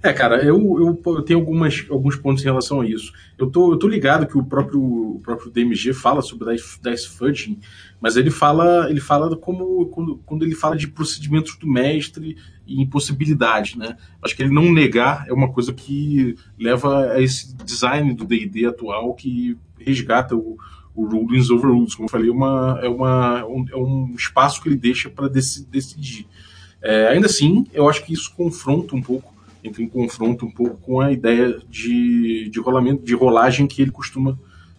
[0.03, 3.13] É, cara, eu, eu, eu, tenho algumas, alguns pontos em relação a isso.
[3.39, 7.09] Eu tô, eu tô ligado que o próprio, o próprio DMG fala sobre dice, dice
[7.09, 7.59] fudging,
[8.01, 12.83] mas ele fala, ele fala como quando, quando ele fala de procedimentos do mestre e
[12.83, 13.97] impossibilidade, né?
[14.23, 18.67] Acho que ele não negar é uma coisa que leva a esse design do D&D
[18.67, 20.57] atual que resgata o,
[20.97, 24.69] o Rulings over Rules, como eu falei, uma, é, uma, um, é um espaço que
[24.69, 26.27] ele deixa para decidir.
[26.83, 30.79] É, ainda assim, eu acho que isso confronta um pouco, entra em confronto um pouco
[30.79, 34.39] com a ideia de, de rolamento, de rolagem que ele costuma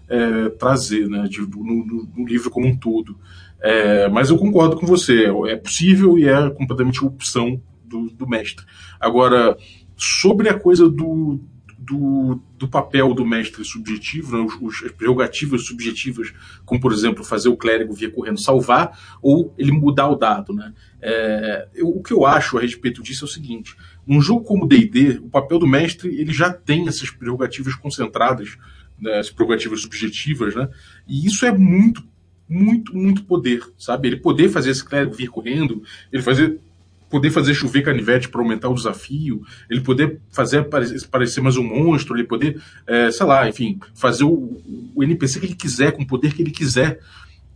[0.09, 3.15] é, trazer, né, de, no, no, livro como um todo.
[3.61, 8.65] É, mas eu concordo com você, é possível e é completamente opção do, do mestre.
[8.99, 9.57] Agora,
[9.95, 11.39] sobre a coisa do,
[11.87, 16.33] do, do papel do mestre subjetivo, né, os, as prerrogativas subjetivas,
[16.65, 20.53] como por exemplo fazer o clérigo vir correndo salvar, ou ele mudar o dado.
[20.53, 20.73] Né?
[21.01, 23.73] É, eu, o que eu acho a respeito disso é o seguinte:
[24.05, 28.57] num jogo como D&D, o papel do mestre ele já tem essas prerrogativas concentradas,
[28.99, 30.69] né, as prerrogativas subjetivas, né?
[31.07, 32.03] e isso é muito
[32.49, 34.07] muito, muito poder, sabe?
[34.07, 35.83] Ele poder fazer esse clérigo vir correndo,
[36.13, 36.61] ele fazer
[37.09, 40.67] poder fazer chover canivete para aumentar o desafio, ele poder fazer
[41.09, 44.61] parecer, mais um monstro, ele poder, é, sei lá, enfim, fazer o,
[44.95, 46.99] o, NPC que ele quiser, com o poder que ele quiser.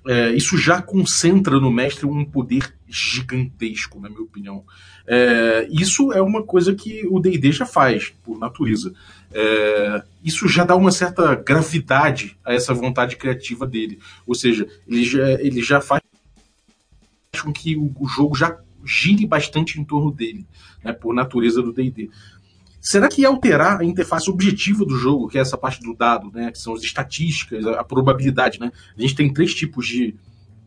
[0.08, 4.64] É, isso já concentra no mestre um poder gigantesco, na minha opinião.
[5.06, 8.94] É, isso é uma coisa que o D&D já faz, por natureza.
[10.24, 14.00] Isso já dá uma certa gravidade a essa vontade criativa dele.
[14.26, 16.02] Ou seja, ele já, ele já faz
[17.42, 20.46] com que o, o jogo já gire bastante em torno dele,
[20.84, 22.10] né, por natureza do D&D.
[22.82, 26.52] Será que alterar a interface objetiva do jogo, que é essa parte do dado, né,
[26.52, 28.72] que são as estatísticas, a probabilidade, né?
[28.98, 30.16] A gente tem três tipos de,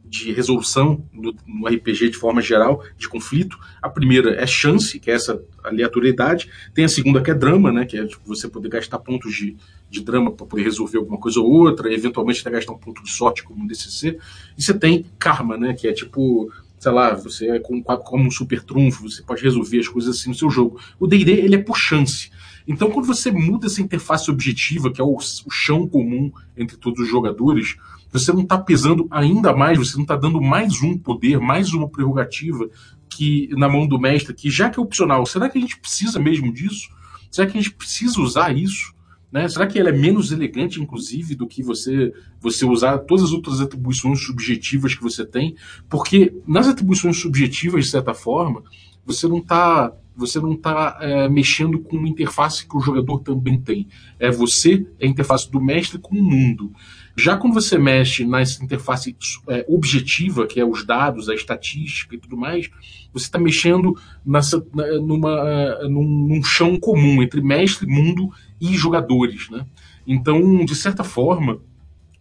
[0.05, 3.59] de resolução no, no, RPG de forma geral, de conflito.
[3.83, 6.49] A primeira é chance, que é essa aleatoriedade.
[6.73, 9.57] Tem a segunda que é drama, né, que é tipo, você poder gastar pontos de,
[9.91, 13.11] de drama para poder resolver alguma coisa ou outra, eventualmente até gastar um ponto de
[13.11, 14.19] sorte como um DCC.
[14.57, 16.49] E você tem karma, né, que é tipo
[16.85, 20.29] sei lá, você é como, como um super trunfo, você pode resolver as coisas assim
[20.29, 20.79] no seu jogo.
[21.01, 22.31] O D&D, ele é por chance.
[22.69, 27.01] Então, quando você muda essa interface objetiva, que é o, o chão comum entre todos
[27.01, 27.77] os jogadores,
[28.13, 31.89] você não está pesando ainda mais, você não está dando mais um poder, mais uma
[31.89, 32.69] prerrogativa
[33.09, 36.19] que na mão do mestre, que já que é opcional, será que a gente precisa
[36.19, 36.91] mesmo disso?
[37.31, 38.94] Será que a gente precisa usar isso?
[39.35, 39.49] Né?
[39.49, 43.61] Será que ela é menos elegante, inclusive, do que você, você usar todas as outras
[43.61, 45.57] atribuições subjetivas que você tem?
[45.89, 48.63] Porque nas atribuições subjetivas, de certa forma,
[49.05, 53.61] você não está você não está é, mexendo com uma interface que o jogador também
[53.61, 53.89] tem.
[54.17, 56.73] É você, é a interface do mestre com o mundo.
[57.17, 59.17] Já quando você mexe nessa interface
[59.49, 62.71] é, objetiva, que é os dados, a estatística e tudo mais,
[63.13, 64.65] você está mexendo nessa,
[65.01, 68.31] numa, num, num, chão comum entre mestre, mundo
[68.65, 69.51] e jogadores.
[69.51, 69.67] Né?
[70.07, 71.61] Então, de certa forma,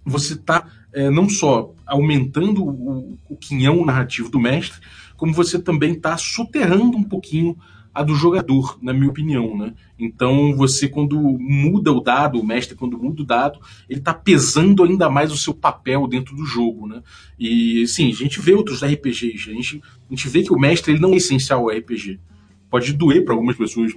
[0.06, 4.80] você está é, não só aumentando o, o quinhão narrativo do mestre,
[5.16, 7.58] como você também está soterrando um pouquinho
[7.94, 9.74] a do jogador, na minha opinião, né?
[10.00, 14.84] Então você quando muda o dado, o mestre quando muda o dado, ele está pesando
[14.84, 17.04] ainda mais o seu papel dentro do jogo, né?
[17.40, 20.94] E sim, a gente vê outros RPGs, a gente, a gente vê que o mestre
[20.94, 22.20] ele não é essencial ao RPG.
[22.68, 23.94] Pode doer para algumas pessoas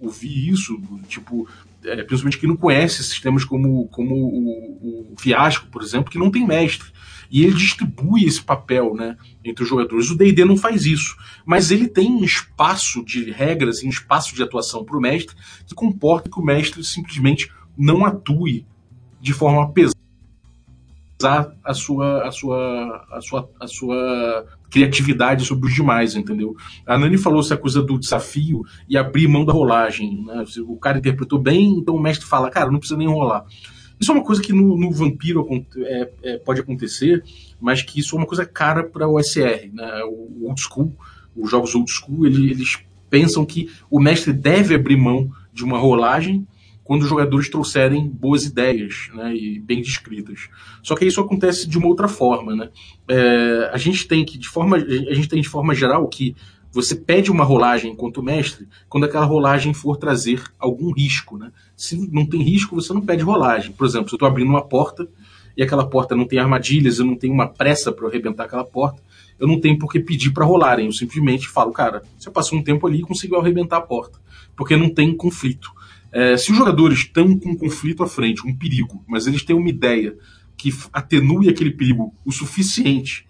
[0.00, 1.46] ouvir isso, tipo,
[1.86, 6.30] é, principalmente que não conhece sistemas como, como o, o Fiasco, por exemplo, que não
[6.30, 6.90] tem mestre.
[7.30, 10.10] E ele distribui esse papel né, entre os jogadores.
[10.10, 14.34] O DD não faz isso, mas ele tem um espaço de regras e um espaço
[14.34, 15.34] de atuação para o mestre
[15.66, 18.66] que comporta que o mestre simplesmente não atue
[19.20, 20.05] de forma pesada
[21.24, 26.54] a sua, a sua, a sua, a sua criatividade sobre os demais, entendeu?
[26.86, 30.24] A Nani falou essa coisa do desafio e abrir mão da rolagem.
[30.24, 30.44] Né?
[30.66, 33.44] O cara interpretou bem, então o mestre fala, cara, não precisa nem rolar.
[33.98, 35.46] Isso é uma coisa que no, no Vampiro
[35.78, 37.24] é, é, pode acontecer,
[37.58, 40.02] mas que isso é uma coisa cara para o SR, né?
[40.04, 40.94] o Old School,
[41.34, 45.78] os jogos Old School, eles, eles pensam que o mestre deve abrir mão de uma
[45.78, 46.46] rolagem
[46.86, 50.48] quando os jogadores trouxerem boas ideias né, e bem descritas.
[50.82, 52.54] Só que isso acontece de uma outra forma.
[52.54, 52.70] Né?
[53.08, 56.36] É, a gente tem que, de forma, a gente tem de forma geral que
[56.72, 61.36] você pede uma rolagem enquanto mestre quando aquela rolagem for trazer algum risco.
[61.36, 61.50] Né?
[61.76, 63.72] Se não tem risco, você não pede rolagem.
[63.72, 65.08] Por exemplo, se eu estou abrindo uma porta
[65.56, 69.02] e aquela porta não tem armadilhas, eu não tenho uma pressa para arrebentar aquela porta,
[69.40, 70.86] eu não tenho por que pedir para rolarem.
[70.86, 74.20] Eu simplesmente falo, cara, você passou um tempo ali e conseguiu arrebentar a porta,
[74.54, 75.74] porque não tem conflito.
[76.12, 79.56] É, se os jogadores estão com um conflito à frente, um perigo, mas eles têm
[79.56, 80.16] uma ideia
[80.56, 83.26] que atenue aquele perigo o suficiente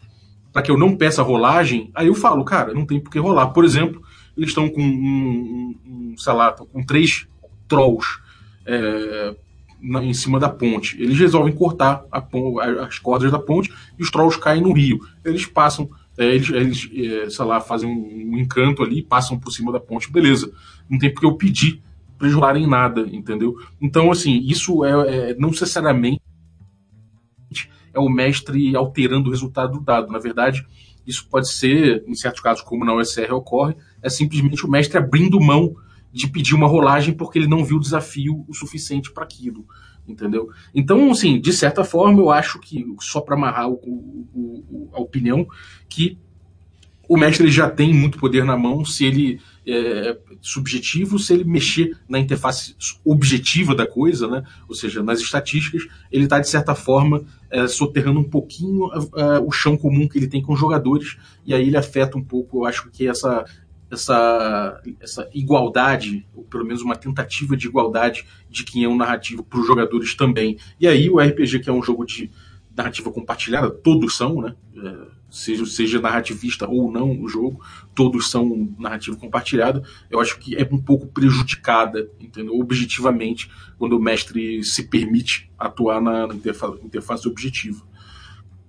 [0.52, 3.48] para que eu não peça rolagem, aí eu falo, cara, não tem por que rolar.
[3.48, 4.00] Por exemplo,
[4.34, 7.26] eles estão com um, um, sei lá, com três
[7.68, 8.06] trolls
[8.64, 9.36] é,
[9.80, 10.96] na, em cima da ponte.
[10.98, 12.24] Eles resolvem cortar a,
[12.86, 14.98] as cordas da ponte e os trolls caem no rio.
[15.24, 19.50] Eles passam, é, eles, eles é, sei lá, fazem um, um, encanto ali, passam por
[19.50, 20.50] cima da ponte, beleza.
[20.88, 21.82] Não tem por que eu pedir
[22.20, 23.54] eles rolarem nada, entendeu?
[23.80, 26.22] Então, assim, isso é, é não necessariamente
[27.96, 30.12] é o mestre alterando o resultado do dado.
[30.12, 30.66] Na verdade,
[31.06, 35.40] isso pode ser, em certos casos, como na OSR ocorre, é simplesmente o mestre abrindo
[35.40, 35.74] mão
[36.12, 39.66] de pedir uma rolagem porque ele não viu o desafio o suficiente para aquilo.
[40.06, 40.50] Entendeu?
[40.74, 45.00] Então, assim, de certa forma, eu acho que, só para amarrar o, o, o, a
[45.00, 45.46] opinião,
[45.88, 46.18] que
[47.08, 51.96] o mestre já tem muito poder na mão se ele é, subjetivo, se ele mexer
[52.08, 54.44] na interface objetiva da coisa, né?
[54.68, 59.50] ou seja, nas estatísticas, ele está, de certa forma, é, soterrando um pouquinho é, o
[59.50, 62.64] chão comum que ele tem com os jogadores, e aí ele afeta um pouco, eu
[62.64, 63.44] acho que essa,
[63.90, 69.42] essa, essa igualdade, ou pelo menos uma tentativa de igualdade de quem é um narrativo
[69.42, 70.58] para os jogadores também.
[70.78, 72.30] E aí o RPG, que é um jogo de
[72.76, 74.54] narrativa compartilhada, todos são, né?
[74.76, 77.64] É, seja, seja narrativista ou não o jogo,
[77.94, 82.58] todos são narrativa compartilhada, eu acho que é um pouco prejudicada, entendeu?
[82.58, 87.82] Objetivamente, quando o mestre se permite atuar na, interface, interface objetiva.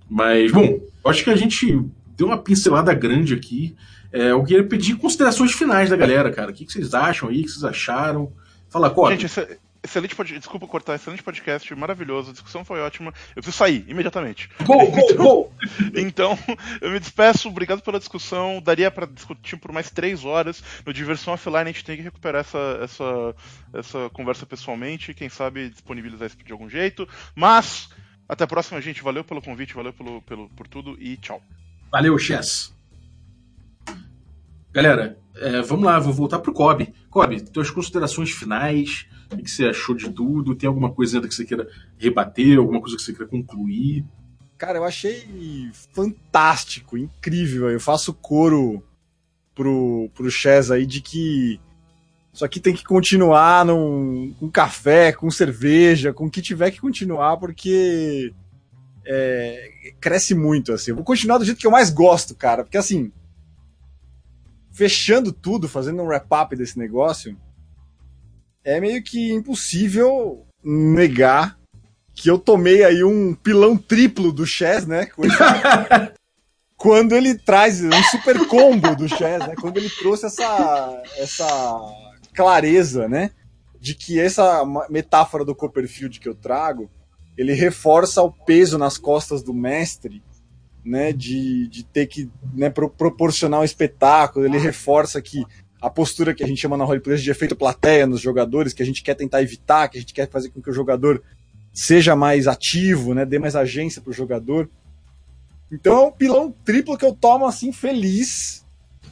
[0.08, 1.84] Mas, bom, acho que a gente
[2.16, 3.76] deu uma pincelada grande aqui.
[4.10, 6.50] É, eu queria pedir considerações finais da galera, cara.
[6.50, 7.40] O que, que vocês acham aí?
[7.40, 8.32] O que vocês acharam?
[8.68, 9.12] Fala, Cota.
[9.12, 10.40] Gente, esse, Excelente podcast.
[10.40, 12.30] Desculpa cortar, excelente podcast, maravilhoso.
[12.30, 13.12] A discussão foi ótima.
[13.30, 14.50] Eu preciso sair imediatamente.
[14.64, 15.52] Go, go, então, go!
[15.94, 16.38] Então,
[16.80, 17.48] eu me despeço.
[17.48, 18.60] Obrigado pela discussão.
[18.60, 20.62] Daria para discutir por mais três horas.
[20.84, 23.34] No Diversão Offline a gente tem que recuperar essa, essa,
[23.72, 25.14] essa conversa pessoalmente.
[25.14, 27.08] Quem sabe disponibilizar isso de algum jeito.
[27.34, 27.88] Mas,
[28.28, 29.02] até a próxima, gente.
[29.02, 31.40] Valeu pelo convite, valeu pelo, pelo, por tudo e tchau.
[31.92, 32.74] Valeu, Chess.
[34.72, 36.92] Galera, é, vamos lá, vou voltar pro Kobe.
[37.08, 40.54] Kobe, tuas considerações finais o que você achou de tudo?
[40.54, 44.04] Tem alguma coisa ainda que você queira rebater, alguma coisa que você queira concluir?
[44.56, 47.70] Cara, eu achei fantástico, incrível.
[47.70, 48.82] Eu faço coro
[49.54, 51.60] pro, pro Chess aí de que
[52.32, 56.80] isso aqui tem que continuar num, com café, com cerveja, com o que tiver que
[56.80, 58.32] continuar, porque
[59.04, 60.90] é, cresce muito, assim.
[60.92, 63.10] Eu vou continuar do jeito que eu mais gosto, cara, porque assim,
[64.70, 67.36] fechando tudo, fazendo um wrap-up desse negócio,
[68.68, 71.58] é meio que impossível negar
[72.14, 75.08] que eu tomei aí um pilão triplo do Chess, né?
[76.76, 79.54] Quando ele traz um super combo do Chess, né?
[79.58, 81.80] Quando ele trouxe essa, essa
[82.34, 83.30] clareza, né?
[83.80, 86.90] De que essa metáfora do Copperfield que eu trago,
[87.38, 90.22] ele reforça o peso nas costas do mestre,
[90.84, 95.44] né, de, de ter que né, pro, proporcionar um espetáculo, ele reforça que
[95.80, 98.86] a postura que a gente chama na roleplay de efeito plateia nos jogadores, que a
[98.86, 101.22] gente quer tentar evitar, que a gente quer fazer com que o jogador
[101.72, 104.68] seja mais ativo, né, dê mais agência para o jogador.
[105.70, 108.64] Então é um pilão triplo que eu tomo assim feliz,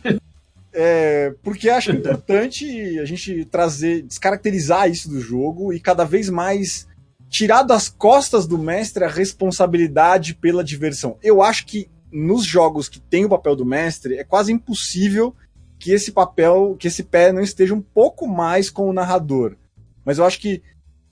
[0.73, 6.89] é, porque acho importante a gente trazer, descaracterizar isso do jogo e cada vez mais
[7.29, 11.19] tirar das costas do mestre a responsabilidade pela diversão.
[11.23, 15.35] Eu acho que nos jogos que tem o papel do mestre é quase impossível
[15.79, 19.57] que esse papel, que esse pé não esteja um pouco mais com o narrador.
[20.05, 20.63] Mas eu acho que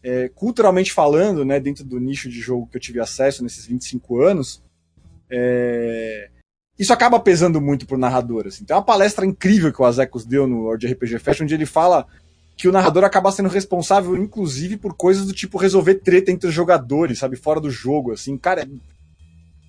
[0.02, 4.20] é, culturalmente falando, né, dentro do nicho de jogo que eu tive acesso nesses 25
[4.22, 4.62] anos,
[5.30, 6.28] é,
[6.78, 8.46] isso acaba pesando muito pro narrador.
[8.46, 8.64] Assim.
[8.64, 12.06] Tem uma palestra incrível que o Azekos deu no World RPG Fest, onde ele fala
[12.56, 16.54] que o narrador acaba sendo responsável, inclusive, por coisas do tipo resolver treta entre os
[16.54, 17.36] jogadores, sabe?
[17.36, 18.36] Fora do jogo, assim.
[18.36, 18.68] Cara,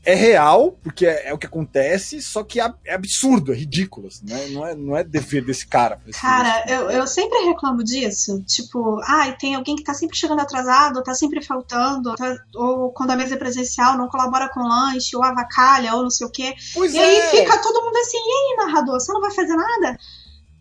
[0.06, 4.08] é real, porque é, é, o que acontece, só que é, é absurdo, é ridículo,
[4.08, 4.47] assim, né?
[4.49, 5.99] não, é, não é dever desse cara.
[6.22, 8.43] Cara, eu, eu sempre reclamo disso.
[8.45, 12.91] Tipo, ai, ah, tem alguém que tá sempre chegando atrasado, tá sempre faltando, tá, ou
[12.91, 16.32] quando a mesa é presencial não colabora com lanche, ou avacalha, ou não sei o
[16.32, 16.53] quê.
[16.74, 17.28] Pois e aí é.
[17.32, 19.97] fica todo mundo assim, e aí, narrador, você não vai fazer nada?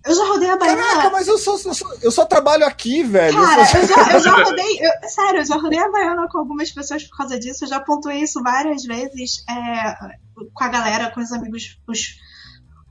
[0.04, 0.82] Eu já rodei a baiana.
[0.82, 3.40] Caraca, mas eu só, eu só, eu só trabalho aqui, velho.
[3.40, 4.78] Cara, eu, eu, já, eu já rodei.
[4.78, 7.64] Eu, sério, eu já rodei a baiana com algumas pessoas por causa disso.
[7.64, 9.94] Eu já pontuei isso várias vezes é,
[10.52, 12.18] com a galera, com os amigos, os,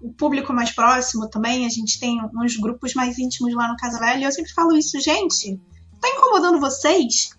[0.01, 1.67] o público mais próximo também.
[1.67, 4.21] A gente tem uns grupos mais íntimos lá no Casa Velha.
[4.21, 5.61] E eu sempre falo isso, gente.
[6.01, 7.29] Tá incomodando vocês?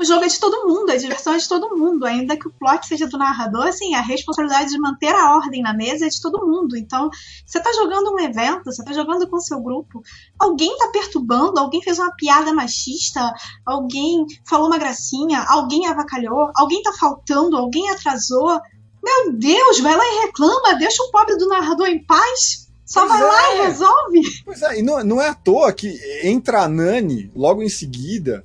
[0.00, 2.06] O jogo é de todo mundo, a diversão é de todo mundo.
[2.06, 5.74] Ainda que o plot seja do narrador, assim, a responsabilidade de manter a ordem na
[5.74, 6.74] mesa é de todo mundo.
[6.74, 7.10] Então,
[7.44, 10.02] você tá jogando um evento, você tá jogando com o seu grupo,
[10.38, 13.30] alguém tá perturbando, alguém fez uma piada machista,
[13.66, 18.58] alguém falou uma gracinha, alguém avacalhou, alguém tá faltando, alguém atrasou.
[19.02, 22.70] Meu Deus, vai lá e reclama, deixa o pobre do narrador em paz.
[22.86, 23.24] Só pois vai é.
[23.24, 24.20] lá e resolve.
[24.46, 25.94] Pois é, e não, não é à toa que
[26.24, 28.44] entra a Nani logo em seguida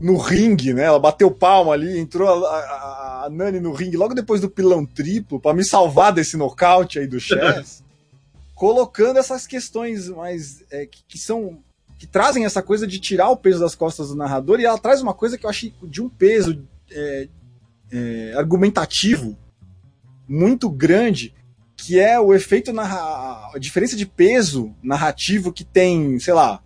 [0.00, 0.84] no ringue, né?
[0.84, 4.86] Ela bateu palma ali, entrou a, a, a Nani no ringue logo depois do pilão
[4.86, 7.82] triplo para me salvar desse nocaute aí do Chess,
[8.54, 11.58] colocando essas questões mais é, que, que, são
[11.98, 15.02] que trazem essa coisa de tirar o peso das costas do narrador e ela traz
[15.02, 17.28] uma coisa que eu acho de um peso é,
[17.90, 19.36] é, argumentativo
[20.28, 21.34] muito grande
[21.76, 26.60] que é o efeito narra a diferença de peso narrativo que tem, sei lá,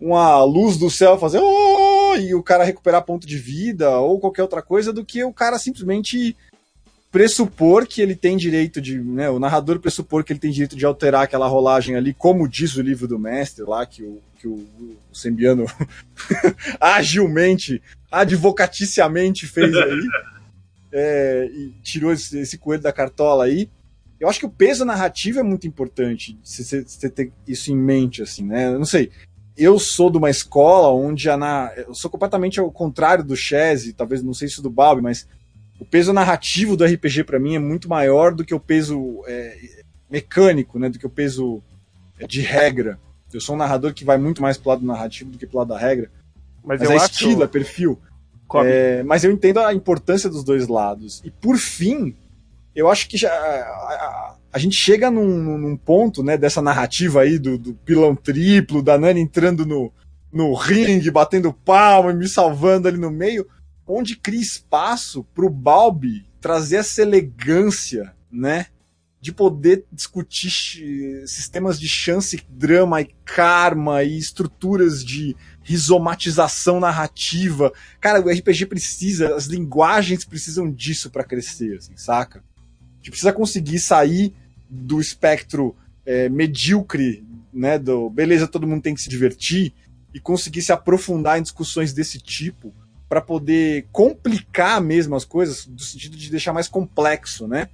[0.00, 1.77] uma luz do céu fazer oh!
[2.20, 5.58] E o cara recuperar ponto de vida ou qualquer outra coisa do que o cara
[5.58, 6.36] simplesmente
[7.10, 10.84] pressupor que ele tem direito de, né, o narrador pressupor que ele tem direito de
[10.84, 14.66] alterar aquela rolagem ali, como diz o livro do mestre lá, que o, que o,
[15.10, 15.64] o Sembiano
[16.78, 20.06] agilmente, advocaticiamente fez aí,
[20.92, 23.70] é, e tirou esse, esse, coelho da cartola aí.
[24.20, 28.44] Eu acho que o peso narrativo é muito importante, você ter isso em mente, assim,
[28.44, 28.66] né?
[28.66, 29.10] Eu não sei
[29.58, 31.72] eu sou de uma escola onde a na...
[31.76, 35.26] eu sou completamente ao contrário do Chese, talvez não sei se do Balbi, mas
[35.80, 39.82] o peso narrativo do RPG para mim é muito maior do que o peso é,
[40.08, 41.60] mecânico, né, do que o peso
[42.18, 42.98] é, de regra.
[43.32, 45.68] Eu sou um narrador que vai muito mais pro lado narrativo do que pro lado
[45.68, 46.10] da regra.
[46.64, 47.12] Mas, mas é acho...
[47.12, 47.98] estilo, é perfil.
[48.64, 51.20] É, mas eu entendo a importância dos dois lados.
[51.24, 52.16] E por fim,
[52.74, 57.38] eu acho que já, a, a gente chega num, num, ponto, né, dessa narrativa aí
[57.38, 59.92] do, do pilão triplo, da Nani entrando no,
[60.32, 63.46] no ringue, batendo palma e me salvando ali no meio,
[63.86, 68.66] onde cria espaço pro Balbi trazer essa elegância, né,
[69.20, 77.72] de poder discutir sistemas de chance, drama e karma e estruturas de rizomatização narrativa.
[78.00, 82.42] Cara, o RPG precisa, as linguagens precisam disso para crescer, assim, saca?
[83.08, 84.34] Gente precisa conseguir sair
[84.68, 87.78] do espectro é, medíocre, né?
[87.78, 89.72] Do beleza, todo mundo tem que se divertir,
[90.14, 92.72] e conseguir se aprofundar em discussões desse tipo
[93.08, 97.68] para poder complicar mesmo as coisas, no sentido de deixar mais complexo, né?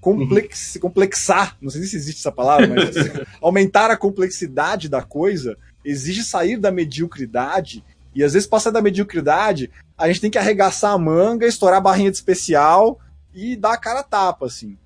[0.00, 0.80] Complex, uhum.
[0.80, 2.96] Complexar, não sei se existe essa palavra, mas
[3.40, 7.84] aumentar a complexidade da coisa exige sair da mediocridade
[8.14, 11.82] e às vezes passar da mediocridade, a gente tem que arregaçar a manga, estourar a
[11.82, 12.98] barrinha de especial
[13.34, 14.76] e dar a cara a tapa, assim.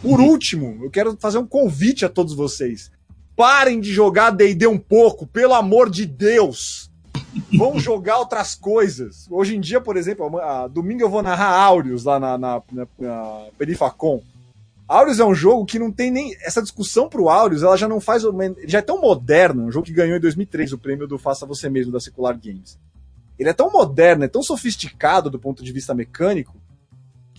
[0.00, 2.90] Por último, eu quero fazer um convite a todos vocês.
[3.36, 6.90] Parem de jogar D&D um pouco, pelo amor de Deus.
[7.56, 9.26] Vão jogar outras coisas.
[9.30, 10.30] Hoje em dia, por exemplo,
[10.70, 13.46] domingo eu vou narrar Aureus lá na, na, na, na.
[14.88, 16.34] Aureus é um jogo que não tem nem.
[16.42, 18.24] Essa discussão pro Aureus, ela já não faz.
[18.24, 21.46] Ele já é tão moderno, um jogo que ganhou em 2003 o prêmio do Faça
[21.46, 22.78] Você Mesmo da Secular Games
[23.42, 26.56] ele é tão moderno, é tão sofisticado do ponto de vista mecânico,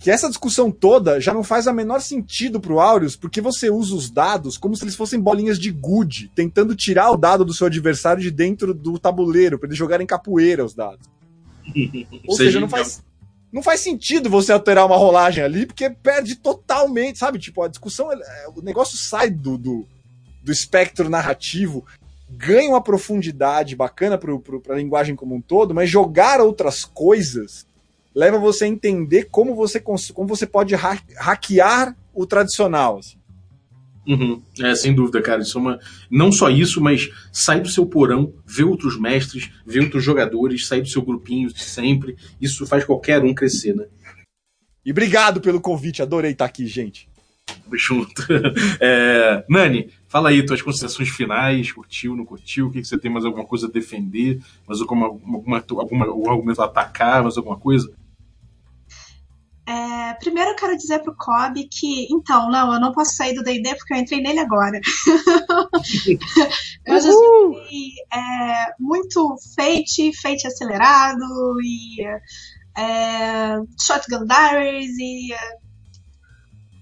[0.04, 3.94] que essa discussão toda já não faz a menor sentido pro Aureus, porque você usa
[3.94, 7.68] os dados como se eles fossem bolinhas de gude, tentando tirar o dado do seu
[7.68, 11.08] adversário de dentro do tabuleiro, para eles jogarem capoeira os dados.
[12.28, 13.02] Ou seja, não faz,
[13.50, 17.38] não faz sentido você alterar uma rolagem ali, porque perde totalmente, sabe?
[17.38, 19.88] Tipo, a discussão, é, o negócio sai do, do,
[20.42, 21.82] do espectro narrativo,
[22.28, 24.34] ganha uma profundidade bacana para
[24.68, 27.66] a linguagem como um todo, mas jogar outras coisas
[28.14, 32.98] leva você a entender como você, como você pode ha hackear o tradicional.
[32.98, 33.16] Assim.
[34.06, 34.42] Uhum.
[34.60, 35.42] É, sem dúvida, cara.
[35.42, 35.80] Isso é uma...
[36.10, 40.80] Não só isso, mas sai do seu porão, vê outros mestres, vê outros jogadores, sai
[40.80, 42.16] do seu grupinho de sempre.
[42.40, 43.86] Isso faz qualquer um crescer, né?
[44.84, 47.08] E obrigado pelo convite, adorei estar aqui, gente.
[47.46, 48.22] Tamo junto.
[48.80, 49.44] É...
[49.48, 53.24] Nani, fala aí tuas considerações finais, curtiu, não curtiu, o que, que você tem mais
[53.24, 57.90] alguma coisa a defender, mais alguma, alguma, alguma, algum argumento a atacar, mais alguma coisa?
[59.66, 63.42] É, primeiro eu quero dizer pro Kobe que, então, não, eu não posso sair do
[63.42, 64.78] D&D porque eu entrei nele agora.
[66.86, 71.24] eu já joguei é, muito Fate, Fate acelerado
[71.62, 72.04] e
[72.76, 75.64] é, Shotgun Diaries e é,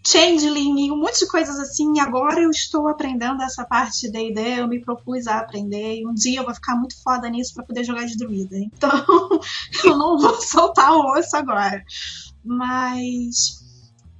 [0.04, 1.96] Changeling e um monte de coisas assim.
[1.96, 6.06] E agora eu estou aprendendo essa parte de D&D, eu me propus a aprender e
[6.06, 8.58] um dia eu vou ficar muito foda nisso para poder jogar de druida.
[8.58, 8.90] Então,
[9.84, 11.84] eu não vou soltar o osso agora.
[12.44, 13.62] Mas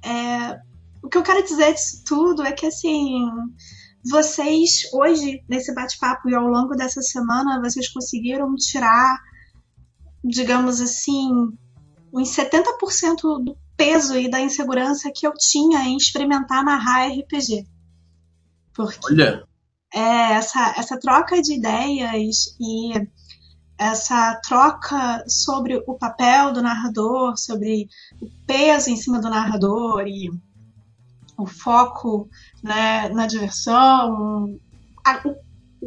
[0.03, 0.59] é,
[1.01, 3.29] o que eu quero dizer disso tudo é que assim
[4.05, 9.17] vocês hoje nesse bate-papo e ao longo dessa semana vocês conseguiram tirar,
[10.23, 11.29] digamos assim,
[12.11, 17.65] uns 70% do peso e da insegurança que eu tinha em experimentar narrar RPG.
[18.73, 19.43] Porque Olha.
[19.93, 22.93] É, essa, essa troca de ideias e
[23.77, 27.87] essa troca sobre o papel do narrador, sobre
[28.21, 30.29] o peso em cima do narrador e
[31.37, 32.29] o foco
[32.61, 34.59] né, na diversão,
[35.05, 35.21] a,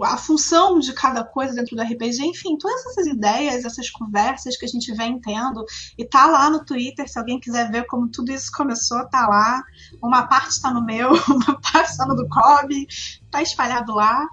[0.03, 4.67] a, função de cada coisa dentro do RPG, enfim, todas essas ideias, essas conversas que
[4.67, 5.65] a gente vem tendo,
[5.97, 9.63] e tá lá no Twitter, se alguém quiser ver como tudo isso começou, tá lá.
[10.03, 12.87] Uma parte está no meu, uma parte está no do Kobe,
[13.31, 14.27] tá espalhado lá.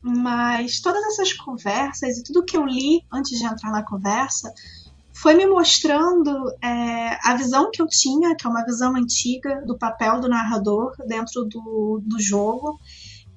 [0.00, 4.52] Mas todas essas conversas e tudo que eu li antes de entrar na conversa
[5.12, 6.30] foi me mostrando
[6.62, 10.94] é, a visão que eu tinha, que é uma visão antiga do papel do narrador
[11.08, 12.78] dentro do, do jogo,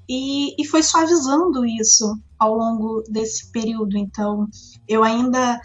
[0.08, 3.98] e, e foi suavizando isso ao longo desse período.
[3.98, 4.48] Então,
[4.88, 5.60] eu ainda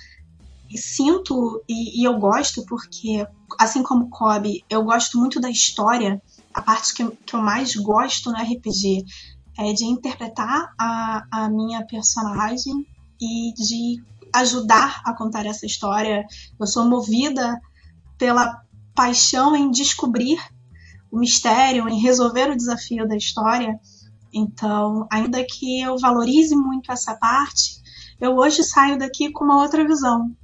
[0.75, 3.27] sinto e, e, eu gosto porque,
[3.59, 6.23] assim como Kobe, eu gosto muito da história.
[6.55, 9.05] A parte que, que eu mais gosto no RPG
[9.59, 12.87] é de interpretar a, a minha personagem
[13.21, 14.03] e de
[14.35, 16.27] ajudar a contar essa história.
[16.59, 17.59] Eu sou movida
[18.19, 18.63] pela
[18.95, 20.39] paixão em descobrir
[21.11, 23.79] o mistério, em resolver o desafio da história.
[24.33, 27.81] Então, ainda que eu valorize muito essa parte,
[28.21, 30.35] eu hoje saio daqui com uma outra visão,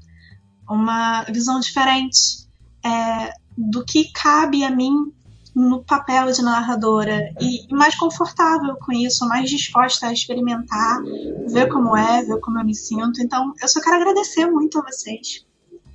[0.68, 2.48] uma visão diferente
[2.84, 5.12] é, do que cabe a mim
[5.54, 11.02] no papel de narradora e, mais confortável com isso, mais disposta a experimentar,
[11.46, 13.20] ver como é, ver como eu me sinto.
[13.20, 15.46] Então, eu só quero agradecer muito a vocês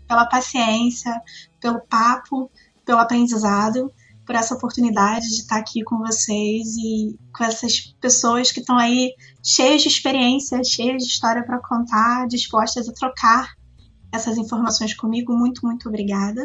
[0.07, 1.21] pela paciência,
[1.59, 2.51] pelo papo,
[2.85, 3.91] pelo aprendizado,
[4.25, 9.13] por essa oportunidade de estar aqui com vocês e com essas pessoas que estão aí
[9.43, 13.55] cheias de experiência, cheias de história para contar, dispostas a trocar
[14.11, 15.33] essas informações comigo.
[15.33, 16.41] Muito, muito obrigada.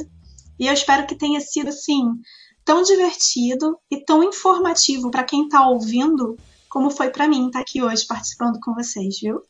[0.59, 2.21] E eu espero que tenha sido assim
[2.65, 6.37] tão divertido e tão informativo para quem está ouvindo,
[6.69, 9.43] como foi para mim estar tá aqui hoje participando com vocês, viu?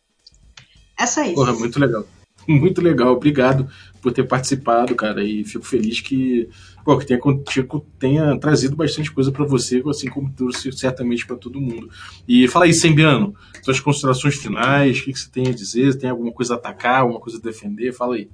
[0.98, 1.34] É só isso.
[1.34, 2.06] Porra, muito legal.
[2.46, 3.68] Muito legal, obrigado
[4.00, 5.22] por ter participado, cara.
[5.22, 6.48] E fico feliz que,
[6.84, 7.20] pô, que tenha,
[7.98, 11.88] tenha trazido bastante coisa para você, assim como trouxe certamente para todo mundo.
[12.26, 15.96] E fala aí, Sembiano, suas considerações finais, o que, que, você tem a dizer?
[15.96, 17.92] Tem alguma coisa a atacar, alguma coisa a defender?
[17.92, 18.28] Fala aí.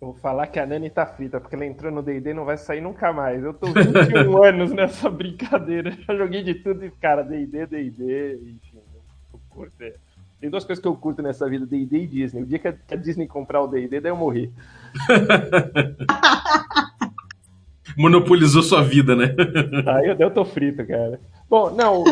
[0.00, 2.58] Vou falar que a Nani tá frita, porque ela entrou no D&D e não vai
[2.58, 3.42] sair nunca mais.
[3.42, 5.90] Eu tô 21 anos nessa brincadeira.
[5.90, 8.78] Já joguei de tudo e, cara, D&D, D&D, enfim.
[9.32, 9.82] Eu curto.
[9.82, 9.94] É.
[10.38, 12.42] Tem duas coisas que eu curto nessa vida, D&D e Disney.
[12.42, 14.52] O dia que a Disney comprar o D&D, daí eu morri.
[17.96, 19.34] Monopolizou sua vida, né?
[19.88, 21.18] Aí eu, eu tô frito, cara.
[21.48, 22.04] Bom, não...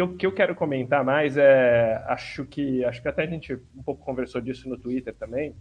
[0.00, 2.02] O que eu quero comentar mais é...
[2.06, 2.82] Acho que...
[2.86, 5.54] Acho que até a gente um pouco conversou disso no Twitter também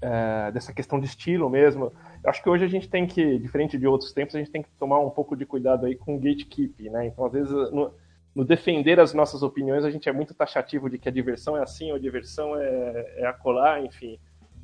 [0.00, 1.92] é, dessa questão de estilo mesmo.
[2.22, 4.62] Eu acho que hoje a gente tem que, diferente de outros tempos, a gente tem
[4.62, 7.06] que tomar um pouco de cuidado aí com gatekeep, né?
[7.06, 7.92] Então, às vezes, no,
[8.34, 11.62] no defender as nossas opiniões, a gente é muito taxativo de que a diversão é
[11.62, 14.18] assim, ou a diversão é, é acolá, enfim.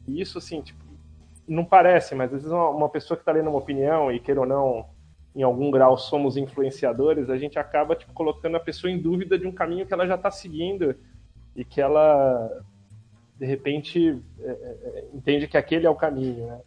[0.06, 0.84] E isso, assim, tipo,
[1.46, 4.40] não parece, mas às vezes uma, uma pessoa que está lendo uma opinião, e queira
[4.40, 4.86] ou não,
[5.34, 9.46] em algum grau somos influenciadores, a gente acaba tipo, colocando a pessoa em dúvida de
[9.46, 10.94] um caminho que ela já está seguindo
[11.56, 12.62] e que ela,
[13.42, 16.46] de repente, é, é, entende que aquele é o caminho.
[16.46, 16.60] Né?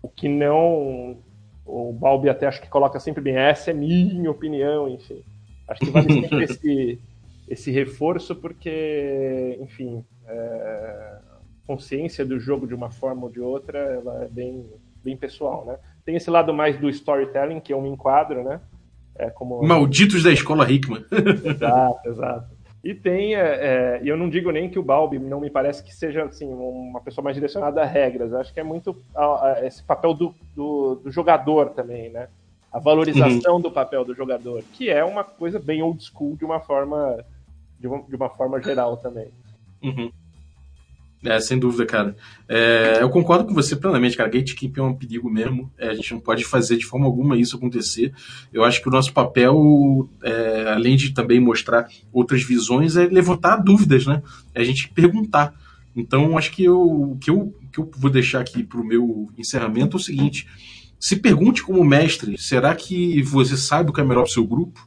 [0.00, 1.18] O que não.
[1.64, 5.24] O Balbi até acho que coloca sempre bem, essa é minha opinião, enfim.
[5.66, 7.00] Acho que vale sempre esse,
[7.48, 11.18] esse reforço, porque, enfim, é,
[11.66, 14.64] consciência do jogo de uma forma ou de outra, ela é bem,
[15.02, 15.76] bem pessoal, né?
[16.04, 18.60] Tem esse lado mais do storytelling, que eu me enquadro, né?
[19.16, 19.60] É como...
[19.66, 21.04] Malditos da escola Hickman.
[21.44, 22.55] exato, exato.
[22.86, 25.92] E tem, é, é, eu não digo nem que o Balbi não me parece que
[25.92, 28.30] seja assim, uma pessoa mais direcionada a regras.
[28.30, 32.28] Eu acho que é muito a, a, esse papel do, do, do, jogador também, né?
[32.72, 33.60] A valorização uhum.
[33.60, 37.24] do papel do jogador, que é uma coisa bem old school de uma forma,
[37.80, 39.32] de uma, de uma forma geral também.
[39.82, 40.12] Uhum.
[41.26, 42.16] É, sem dúvida, cara.
[42.48, 44.30] É, eu concordo com você plenamente, cara.
[44.30, 45.72] Gatekeeping é um perigo mesmo.
[45.76, 48.12] É, a gente não pode fazer de forma alguma isso acontecer.
[48.52, 53.56] Eu acho que o nosso papel, é, além de também mostrar outras visões, é levantar
[53.56, 54.22] dúvidas, né?
[54.54, 55.52] É a gente perguntar.
[55.96, 59.96] Então, acho que o que eu, que eu vou deixar aqui para o meu encerramento
[59.96, 60.46] é o seguinte:
[60.98, 64.46] se pergunte como mestre, será que você sabe o que é melhor para o seu
[64.46, 64.86] grupo?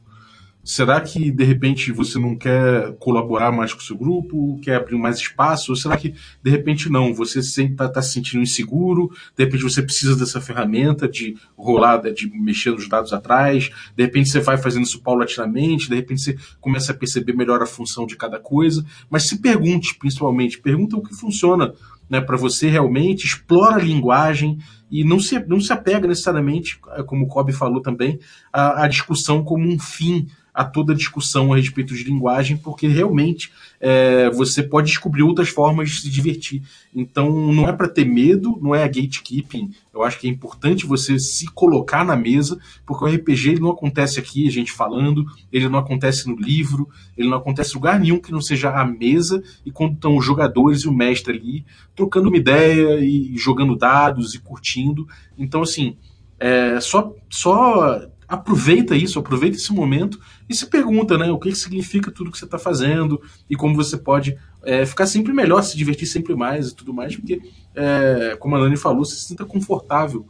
[0.62, 4.96] Será que de repente você não quer colaborar mais com o seu grupo, quer abrir
[4.96, 5.72] mais espaço?
[5.72, 7.14] Ou será que de repente não?
[7.14, 11.98] Você sempre está tá se sentindo inseguro, de repente você precisa dessa ferramenta de rolar,
[12.12, 16.36] de mexer nos dados atrás, de repente você vai fazendo isso paulatinamente, de repente você
[16.60, 18.84] começa a perceber melhor a função de cada coisa.
[19.08, 21.72] Mas se pergunte, principalmente, pergunta o que funciona
[22.08, 24.58] né, para você realmente, explora a linguagem
[24.90, 28.18] e não se, não se apega necessariamente, como o Kobe falou também,
[28.52, 32.86] à, à discussão como um fim a toda a discussão a respeito de linguagem, porque
[32.86, 36.62] realmente é, você pode descobrir outras formas de se divertir.
[36.94, 39.70] Então, não é para ter medo, não é a gatekeeping.
[39.92, 43.70] Eu acho que é importante você se colocar na mesa, porque o RPG ele não
[43.70, 47.98] acontece aqui, a gente falando, ele não acontece no livro, ele não acontece em lugar
[47.98, 51.64] nenhum que não seja a mesa e quando estão os jogadores e o mestre ali
[51.94, 55.06] trocando uma ideia e jogando dados e curtindo.
[55.38, 55.96] Então, assim,
[56.38, 58.00] é, só, só
[58.30, 62.44] aproveita isso, aproveita esse momento e se pergunta, né, o que, significa tudo que você
[62.44, 66.76] está fazendo e como você pode é, ficar sempre melhor, se divertir sempre mais e
[66.76, 67.42] tudo mais, porque,
[67.74, 70.24] é, como a Nani falou, você se sinta confortável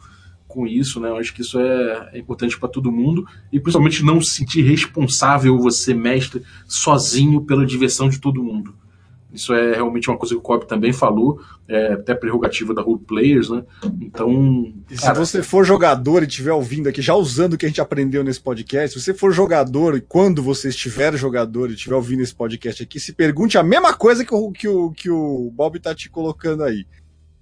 [0.48, 1.10] com isso, né?
[1.10, 4.62] Eu acho que isso é, é importante para todo mundo e principalmente não se sentir
[4.62, 8.74] responsável você mestre sozinho pela diversão de todo mundo.
[9.32, 13.00] Isso é realmente uma coisa que o Cobb também falou, é até prerrogativa da Role
[13.00, 13.62] Players, né?
[14.00, 14.72] Então.
[14.90, 15.14] E se cara...
[15.14, 18.40] você for jogador e estiver ouvindo aqui, já usando o que a gente aprendeu nesse
[18.40, 22.82] podcast, se você for jogador e quando você estiver jogador e estiver ouvindo esse podcast
[22.82, 26.10] aqui, se pergunte a mesma coisa que o, que o, que o Bob tá te
[26.10, 26.84] colocando aí.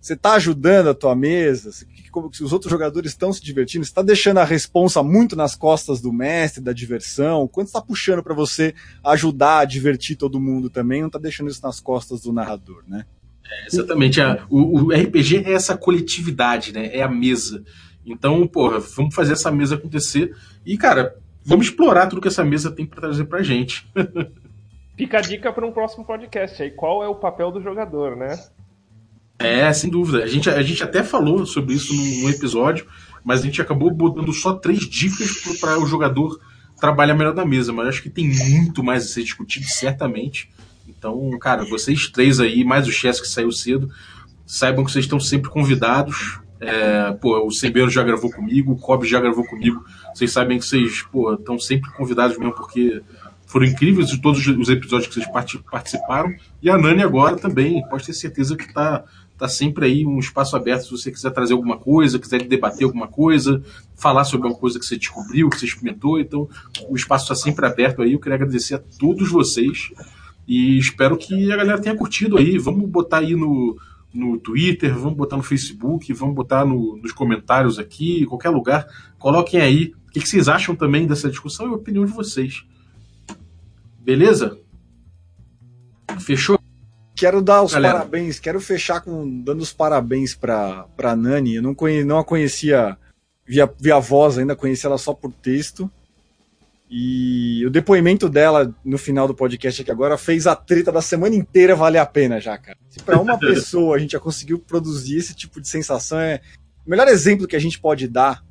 [0.00, 1.72] Você está ajudando a tua mesa?
[1.72, 1.86] Se,
[2.32, 3.84] se os outros jogadores estão se divertindo?
[3.84, 7.48] Você está deixando a responsa muito nas costas do mestre, da diversão?
[7.48, 8.74] Quanto está puxando para você
[9.04, 11.00] ajudar a divertir todo mundo também?
[11.00, 13.04] Não está deixando isso nas costas do narrador, né?
[13.50, 14.20] É, exatamente.
[14.20, 16.90] A, o, o, RPG é essa coletividade, né?
[16.92, 17.64] É a mesa.
[18.06, 20.34] Então, porra, vamos fazer essa mesa acontecer.
[20.64, 23.86] E, cara, vamos explorar tudo que essa mesa tem para trazer pra gente.
[24.96, 26.70] Fica a dica para um próximo podcast aí.
[26.70, 28.36] Qual é o papel do jogador, né?
[29.38, 30.24] É, sem dúvida.
[30.24, 32.86] A gente, a gente até falou sobre isso num, episódio,
[33.24, 36.40] mas a gente acabou botando só três dicas para o jogador
[36.80, 37.72] trabalhar melhor na mesa.
[37.72, 40.50] Mas acho que tem muito mais a ser discutido, certamente.
[40.88, 43.88] Então, cara, vocês três aí, mais o Chess que saiu cedo,
[44.44, 46.40] saibam que vocês estão sempre convidados.
[46.60, 49.84] É, pô, o Sembeiro já gravou comigo, o Cobb já gravou comigo.
[50.12, 53.00] Vocês sabem que vocês pô, estão sempre convidados mesmo, porque
[53.46, 56.34] foram incríveis todos os episódios que vocês participaram.
[56.60, 59.04] E a Nani agora também, pode ter certeza que está
[59.38, 63.06] tá sempre aí um espaço aberto se você quiser trazer alguma coisa, quiser debater alguma
[63.06, 63.62] coisa,
[63.94, 66.18] falar sobre alguma coisa que você descobriu, que você experimentou.
[66.18, 66.48] Então,
[66.88, 68.12] o espaço está sempre aberto aí.
[68.12, 69.90] Eu queria agradecer a todos vocês
[70.46, 72.58] e espero que a galera tenha curtido aí.
[72.58, 73.78] Vamos botar aí no,
[74.12, 78.86] no Twitter, vamos botar no Facebook, vamos botar no, nos comentários aqui, em qualquer lugar.
[79.18, 82.64] Coloquem aí o que, que vocês acham também dessa discussão e a opinião de vocês.
[84.00, 84.58] Beleza?
[86.18, 86.57] Fechou?
[87.18, 87.94] Quero dar os Galera.
[87.94, 91.56] parabéns, quero fechar com dando os parabéns pra, pra Nani.
[91.56, 92.96] Eu não, conhe, não a conhecia
[93.44, 95.90] via, via voz, ainda conheci ela só por texto.
[96.88, 101.34] E o depoimento dela no final do podcast aqui agora fez a treta da semana
[101.34, 102.78] inteira valer a pena já, cara.
[102.88, 106.40] Se pra uma pessoa a gente já conseguiu produzir esse tipo de sensação, é.
[106.86, 108.44] O melhor exemplo que a gente pode dar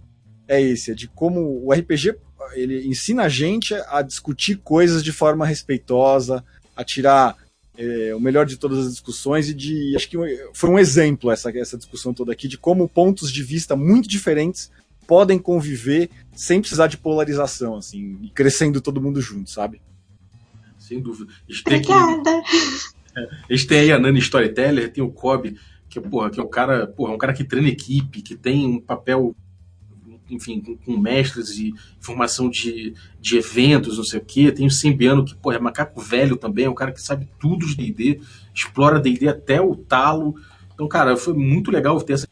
[0.45, 2.15] é esse, é de como o RPG
[2.53, 6.43] ele ensina a gente a discutir coisas de forma respeitosa,
[6.75, 7.35] a tirar
[7.77, 9.95] é, o melhor de todas as discussões e de.
[9.95, 10.17] Acho que
[10.53, 14.71] foi um exemplo essa, essa discussão toda aqui de como pontos de vista muito diferentes
[15.05, 19.81] podem conviver sem precisar de polarização, assim, e crescendo todo mundo junto, sabe?
[20.77, 21.31] Sem dúvida.
[21.65, 22.43] Obrigada.
[23.49, 25.57] A gente tem aí a Nani Storyteller, tem o Kobe,
[25.89, 28.79] que, porra, que é um cara, porra, um cara que treina equipe, que tem um
[28.79, 29.35] papel,
[30.29, 34.51] enfim, com, com mestres e formação de, de eventos, não sei o quê.
[34.51, 37.65] Tem o Simbiano, que, porra, é macaco velho também, é um cara que sabe tudo
[37.65, 38.19] de D&D,
[38.53, 40.35] explora D&D até o talo.
[40.73, 42.27] Então, cara, foi muito legal ter essa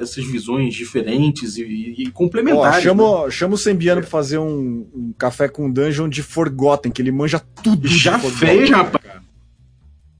[0.00, 1.64] essas visões diferentes e,
[1.98, 2.84] e complementares.
[2.84, 3.30] chama, né?
[3.30, 7.40] chama o Sembiano pra fazer um, um, café com dungeon de Forgotten, que ele manja
[7.62, 7.88] tudo.
[7.88, 9.04] Já fez, rapaz.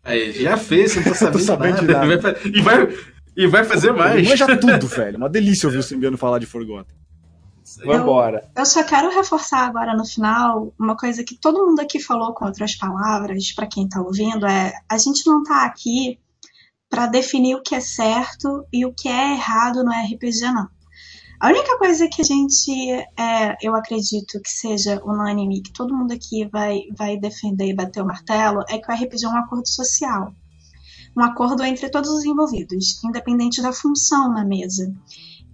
[0.02, 2.40] Aí, já fez, você não tá sabendo, sabendo de nada.
[2.44, 2.88] E vai,
[3.36, 4.16] e vai fazer mais.
[4.16, 5.18] Ele manja tudo, velho.
[5.18, 6.96] Uma delícia ouvir o Sembiano falar de Forgotten.
[7.84, 8.48] Vambora.
[8.56, 12.32] Eu, eu só quero reforçar agora no final uma coisa que todo mundo aqui falou
[12.32, 16.18] com outras palavras, para quem tá ouvindo, é a gente não tá aqui
[16.88, 20.68] para definir o que é certo e o que é errado no RPG, não.
[21.38, 26.12] A única coisa que a gente, é, eu acredito que seja unânime, que todo mundo
[26.12, 29.68] aqui vai, vai defender e bater o martelo, é que o RPG é um acordo
[29.68, 30.32] social.
[31.16, 34.92] Um acordo entre todos os envolvidos, independente da função na mesa.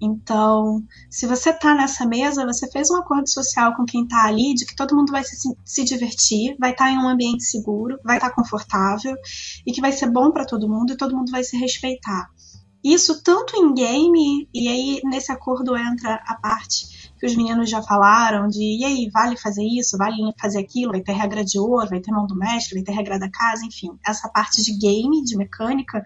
[0.00, 4.52] Então, se você está nessa mesa, você fez um acordo social com quem está ali
[4.52, 7.96] de que todo mundo vai se, se divertir, vai estar tá em um ambiente seguro,
[8.04, 9.14] vai estar tá confortável
[9.64, 12.28] e que vai ser bom para todo mundo e todo mundo vai se respeitar.
[12.82, 17.80] Isso tanto em game, e aí nesse acordo entra a parte que os meninos já
[17.80, 21.88] falaram de e aí, vale fazer isso, vale fazer aquilo, vai ter regra de ouro,
[21.88, 25.22] vai ter mão do mestre, vai ter regra da casa, enfim, essa parte de game,
[25.22, 26.02] de mecânica,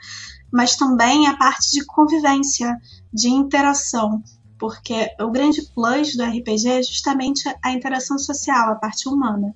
[0.52, 2.78] mas também a parte de convivência,
[3.10, 4.22] de interação,
[4.58, 9.54] porque o grande plus do RPG é justamente a interação social, a parte humana.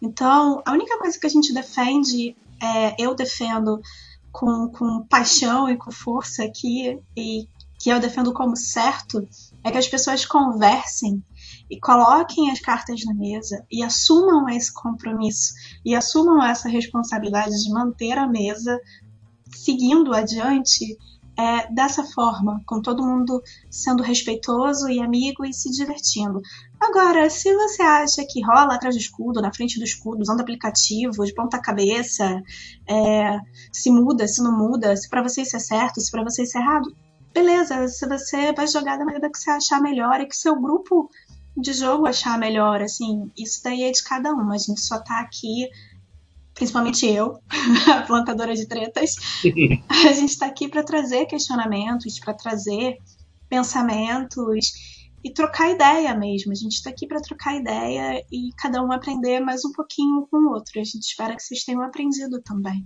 [0.00, 3.80] Então, a única coisa que a gente defende, é, eu defendo
[4.30, 9.26] com, com paixão e com força aqui, e que eu defendo como certo,
[9.64, 11.22] é que as pessoas conversem
[11.70, 17.70] e coloquem as cartas na mesa e assumam esse compromisso e assumam essa responsabilidade de
[17.70, 18.78] manter a mesa
[19.54, 20.96] seguindo adiante
[21.38, 26.40] é, dessa forma, com todo mundo sendo respeitoso e amigo e se divertindo.
[26.80, 31.24] Agora, se você acha que rola atrás do escudo, na frente do escudo, usando aplicativo,
[31.24, 32.42] de ponta-cabeça,
[32.86, 33.38] é,
[33.72, 36.58] se muda, se não muda, se para você isso é certo, se para você isso
[36.58, 36.94] é errado,
[37.32, 37.88] beleza.
[37.88, 41.10] Se você vai jogar da maneira que você achar melhor e que seu grupo
[41.56, 44.50] de jogo achar melhor, assim, isso daí é de cada um.
[44.52, 45.68] A gente só tá aqui
[46.54, 47.38] principalmente eu,
[47.92, 49.16] a plantadora de tretas,
[49.88, 52.98] a gente está aqui para trazer questionamentos, para trazer
[53.48, 54.72] pensamentos
[55.24, 56.52] e trocar ideia mesmo.
[56.52, 60.38] A gente está aqui para trocar ideia e cada um aprender mais um pouquinho com
[60.38, 60.80] o outro.
[60.80, 62.84] A gente espera que vocês tenham aprendido também.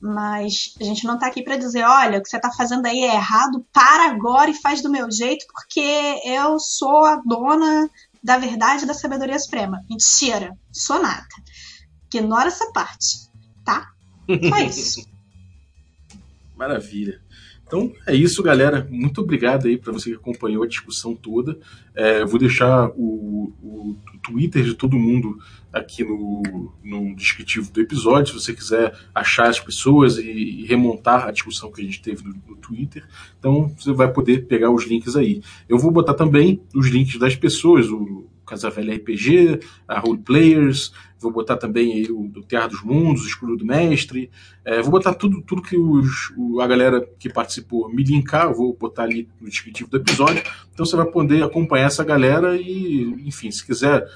[0.00, 3.00] Mas a gente não está aqui para dizer, olha, o que você está fazendo aí
[3.00, 7.88] é errado, para agora e faz do meu jeito, porque eu sou a dona
[8.22, 9.82] da verdade e da sabedoria suprema.
[9.88, 11.26] Mentira, sou nada.
[12.12, 13.30] Ignora essa parte,
[13.64, 13.90] tá?
[14.48, 15.06] Só isso.
[16.56, 17.20] Maravilha.
[17.66, 18.86] Então é isso, galera.
[18.90, 21.58] Muito obrigado aí para você que acompanhou a discussão toda.
[21.94, 25.38] É, eu vou deixar o, o, Twitter de todo mundo
[25.72, 31.26] aqui no, no descritivo do episódio, se você quiser achar as pessoas e, e remontar
[31.26, 33.04] a discussão que a gente teve no, no, Twitter.
[33.38, 35.42] Então você vai poder pegar os links aí.
[35.68, 40.92] Eu vou botar também os links das pessoas, o Casa Velha RPG, a Role Players,
[41.20, 44.30] vou botar também aí o do Terra dos Mundos, o Escudo do Mestre,
[44.64, 48.74] é, vou botar tudo, tudo que os, o, a galera que participou me linkar, vou
[48.74, 50.42] botar ali no descritivo do episódio,
[50.72, 54.06] então você vai poder acompanhar essa galera e, enfim, se quiser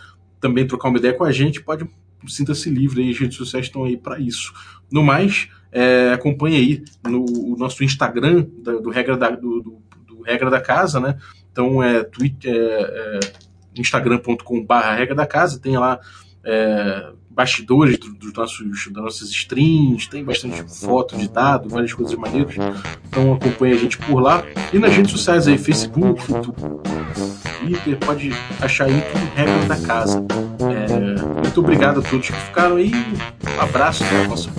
[0.41, 1.87] também trocar uma ideia com a gente, pode
[2.29, 4.53] sinta-se livre aí, as redes sociais estão aí para isso.
[4.91, 10.23] No mais, é, acompanhe aí no nosso Instagram do, do regra da, do, do, do,
[10.23, 11.19] regra da casa, né?
[11.51, 13.21] Então é, Twitter, é, é
[13.77, 15.99] instagram.com.br regra da casa, tem lá
[16.45, 22.15] é, bastidores dos do nossos, das nossas streams, tem bastante foto de dado, várias coisas
[22.15, 22.55] maneiras.
[23.09, 24.45] Então acompanha a gente por lá.
[24.73, 26.23] E nas redes sociais aí, Facebook,
[27.61, 28.31] Twitter, pode
[28.61, 30.25] achar aí tudo regra da casa.
[30.61, 32.93] É, muito obrigado a todos que ficaram aí.
[32.93, 34.55] Um abraço, até a próxima.